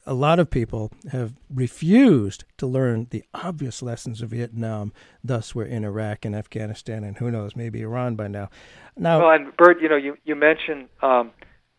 [0.08, 4.94] a lot of people have refused to learn the obvious lessons of Vietnam.
[5.24, 8.50] Thus, we're in Iraq and Afghanistan, and who knows, maybe Iran by now.
[8.96, 11.32] Now, Well, and Bert, you know, you you mentioned um,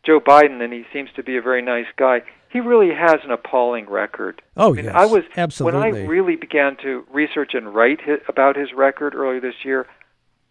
[0.04, 2.22] Joe Biden, and he seems to be a very nice guy.
[2.50, 4.40] He really has an appalling record.
[4.56, 5.80] Oh, I mean, yes, I was absolutely.
[5.80, 9.86] when I really began to research and write hi about his record earlier this year.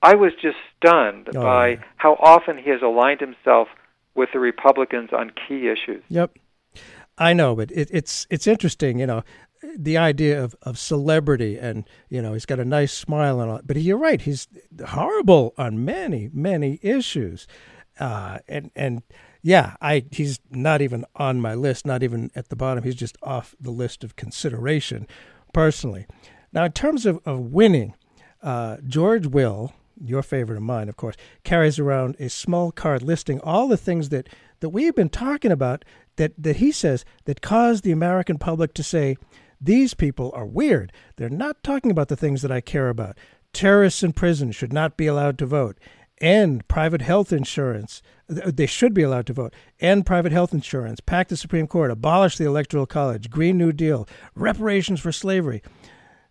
[0.02, 1.84] I was just stunned Oh, by yeah.
[1.96, 3.68] how often he has aligned himself
[4.14, 6.04] with the Republicans on key issues.
[6.10, 6.38] Yep,
[7.18, 9.24] I know, but it, it's it's interesting, you know,
[9.76, 13.62] the idea of, of celebrity, and you know, he's got a nice smile and all.
[13.66, 14.48] But you're right, he's
[14.86, 17.48] horrible on many many issues,
[18.00, 19.02] uh, and and
[19.42, 22.84] yeah, I he's not even on my list, not even at the bottom.
[22.84, 25.08] He's just off the list of consideration,
[25.54, 26.06] personally.
[26.54, 27.94] Now, in terms of, of winning,
[28.42, 33.40] uh, George Will, your favorite of mine, of course, carries around a small card listing
[33.42, 34.28] all the things that,
[34.60, 35.84] that we've been talking about
[36.18, 39.18] that, that he says that caused the American public to say,
[39.60, 40.92] these people are weird.
[41.16, 43.18] They're not talking about the things that I care about.
[43.54, 45.80] Terrorists in prison should not be allowed to vote.
[46.20, 48.02] End private health insurance.
[48.30, 49.54] Uh, they should be allowed to vote.
[49.80, 51.00] End private health insurance.
[51.00, 51.92] Pack the Supreme Court.
[51.92, 53.30] Abolish the Electoral College.
[53.30, 54.08] Green New Deal.
[54.36, 55.62] Reparations for slavery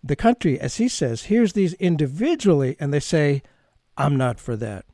[0.06, 3.42] the country, as he says, hears these individually and they say,
[3.96, 4.84] I'm not for that.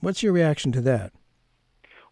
[0.00, 1.12] What's your reaction to that?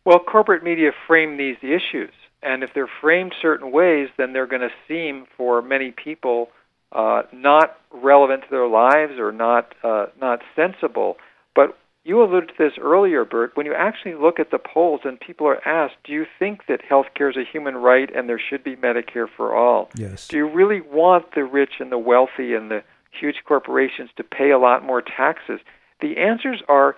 [0.07, 4.63] Well, corporate media frame these issues, and if they're framed certain ways, then they're going
[4.63, 6.51] to seem for many people
[6.93, 11.17] uh, not relevant to their lives or not uh, not sensible.
[11.57, 13.57] But you alluded to this earlier, Bert.
[13.57, 16.83] When you actually look at the polls and people are asked, do you think that
[16.89, 19.91] health care is a human right and there should be Medicare for all?
[19.97, 20.29] Yes.
[20.29, 24.53] Do you really want the rich and the wealthy and the huge corporations to pay
[24.53, 25.59] a lot more taxes?
[26.01, 26.95] The answers are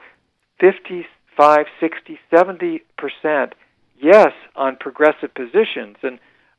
[1.39, 3.55] 55, 60, 70 percent
[4.01, 5.97] yes on progressive positions.
[6.03, 6.18] And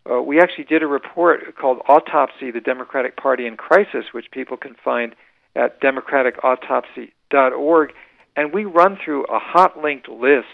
[0.09, 4.55] uh, we actually did a report called Autopsy, the Democratic Party in Crisis, which people
[4.57, 5.15] can find
[5.55, 7.93] at democraticautopsy.org.
[8.35, 10.45] And we run through a hot linked list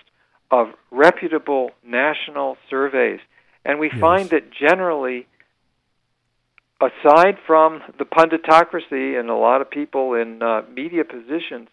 [0.49, 3.19] of reputable national surveys.
[3.63, 3.99] And we Yes.
[3.99, 5.27] find that generally,
[6.81, 11.67] aside from the punditocracy and a lot of people in uh, media positions,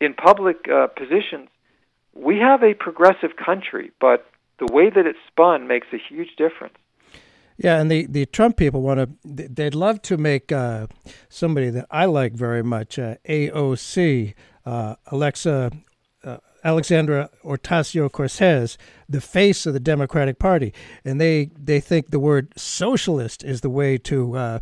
[0.00, 1.48] in public uh, positions,
[2.16, 4.26] we have a progressive country, but
[4.58, 6.74] the way that it's spun makes a huge difference.
[7.58, 10.88] Yeah, and the, the Trump people want to, they'd love to make uh,
[11.28, 14.34] somebody that I like very much, uh, AOC,
[14.66, 15.72] uh, Alexa,
[16.22, 18.76] uh, Alexandria Ocasio Cortez,
[19.08, 20.74] the face of the Democratic Party.
[21.04, 24.58] And they, they think the word socialist is the way to, uh,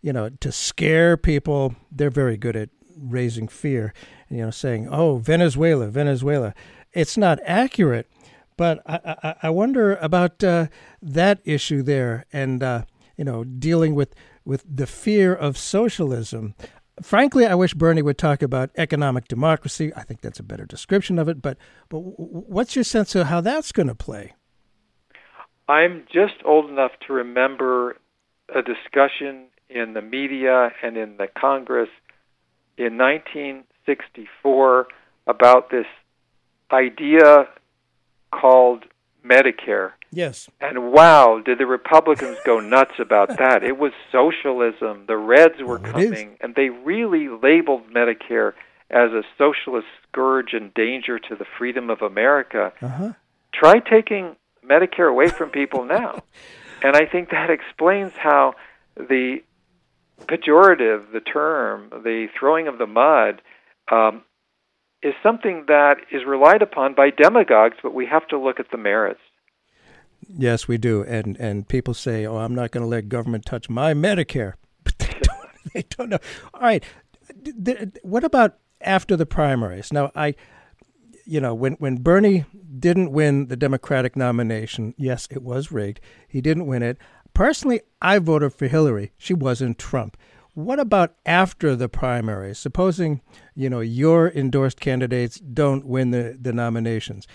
[0.00, 1.74] you know, to scare people.
[1.92, 3.92] They're very good at raising fear,
[4.30, 6.54] you know, saying, oh, Venezuela, Venezuela.
[6.92, 8.08] It's not accurate.
[8.56, 10.66] But I, I, I wonder about uh,
[11.00, 12.82] that issue there, and uh,
[13.16, 14.14] you know, dealing with
[14.44, 16.54] with the fear of socialism.
[17.00, 19.92] Frankly, I wish Bernie would talk about economic democracy.
[19.94, 21.40] I think that's a better description of it.
[21.40, 21.56] But
[21.88, 24.34] but what's your sense of how that's going to play?
[25.68, 27.96] I'm just old enough to remember
[28.52, 31.90] a discussion in the media and in the Congress
[32.78, 34.86] in 1964
[35.26, 35.86] about this
[36.72, 37.48] idea
[38.32, 38.84] called
[39.24, 39.92] Medicare.
[40.10, 40.48] Yes.
[40.60, 43.62] And wow, did the Republicans go nuts about that?
[43.62, 45.04] It was socialism.
[45.06, 48.52] The Reds were Well, coming, and they really labeled Medicare
[48.90, 52.72] as a socialist scourge and danger to the freedom of America.
[52.80, 53.12] Uh huh.
[53.52, 56.22] Try taking Medicare away from people now.
[56.82, 58.54] and I think that explains how
[58.96, 59.42] the
[60.22, 63.42] pejorative, the term, the throwing of the mud,
[63.90, 64.22] um,
[65.02, 68.78] is something that is relied upon by demagogues, but we have to look at the
[68.78, 69.20] merits.
[70.28, 71.04] Yes, we do.
[71.04, 74.98] And and people say, "Oh, I'm not going to let government touch my Medicare," but
[74.98, 75.38] they don't.
[75.74, 76.18] They don't know.
[76.54, 76.82] All right.
[78.02, 79.92] What about after the primaries?
[79.92, 80.34] Now, I,
[81.26, 82.46] you know, when when Bernie
[82.78, 86.00] didn't win the Democratic nomination, yes, it was rigged.
[86.26, 86.96] He didn't win it.
[87.34, 89.12] Personally, I voted for Hillary.
[89.18, 90.16] She wasn't Trump.
[90.58, 92.58] What about after the primaries?
[92.58, 93.20] Supposing,
[93.54, 97.28] you know, your endorsed candidates don't win the, the nominations.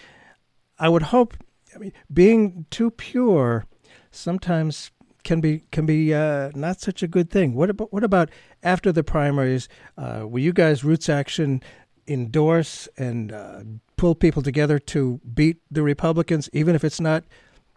[0.78, 1.38] I would hope
[1.74, 3.66] I mean, being too pure
[4.12, 4.92] sometimes
[5.24, 7.54] can be can be uh, not such a good thing.
[7.54, 8.30] What about what about
[8.62, 9.70] after the primaries?
[9.98, 11.64] Uh, will you guys Roots Action
[12.06, 13.62] endorse and uh,
[13.96, 17.24] pull people together to beat the Republicans, even if it's not,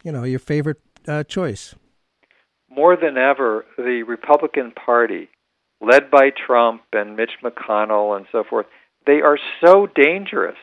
[0.03, 1.77] you know, your favorite uh, choice?
[2.69, 5.29] More than ever, the Republican Party,
[5.81, 8.67] led by Trump and Mitch McConnell and so forth,
[9.07, 10.57] they are so dangerous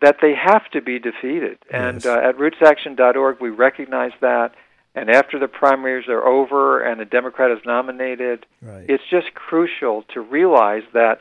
[0.00, 1.58] that they have to be defeated.
[1.72, 4.52] And uh, at rootsaction.org, we recognize that.
[4.94, 8.86] And after the primaries are over and a Democrat is nominated, Right.
[8.88, 11.20] it's just crucial to realize that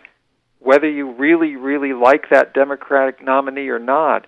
[0.59, 4.25] whether you really, really like that Democratic nominee or not,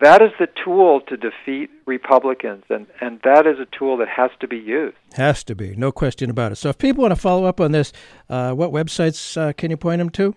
[0.00, 4.30] that is the tool to defeat Republicans, and, and that is a tool that has
[4.40, 4.96] to be used.
[5.14, 6.56] Has to be, no question about it.
[6.56, 7.92] So, if people want to follow up on this,
[8.28, 10.34] uh, what websites uh, can you point them to?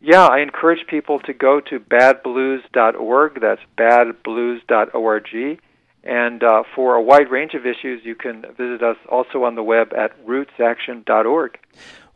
[0.00, 3.40] Yeah, I encourage people to go to badblues.org.
[3.40, 5.60] That's badblues.org.
[6.04, 9.62] And uh, for a wide range of issues, you can visit us also on the
[9.62, 11.58] web at rootsaction.org.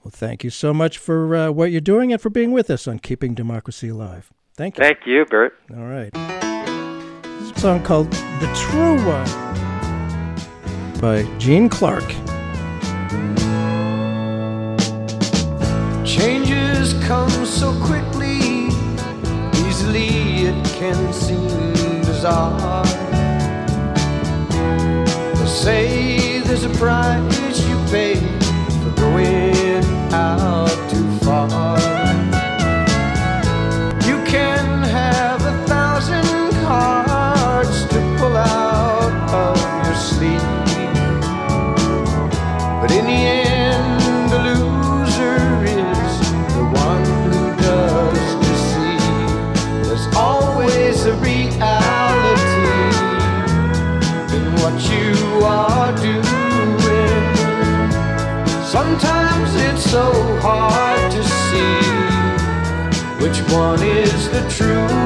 [0.03, 2.89] Well, thank you so much for uh, what you're doing and for being with us
[2.89, 4.33] on Keeping Democracy Alive.
[4.55, 4.85] Thank you.
[4.85, 5.55] Thank you, Bert.
[5.77, 6.46] All right.
[7.57, 9.27] Song called The True One
[11.01, 12.05] by Gene Clark.
[16.05, 18.69] Changes come so quickly,
[19.67, 21.49] easily it can seem
[22.03, 22.85] bizarre.
[25.35, 28.17] They say there's a price you pay
[28.83, 30.86] for going out
[63.57, 65.06] one is the truth.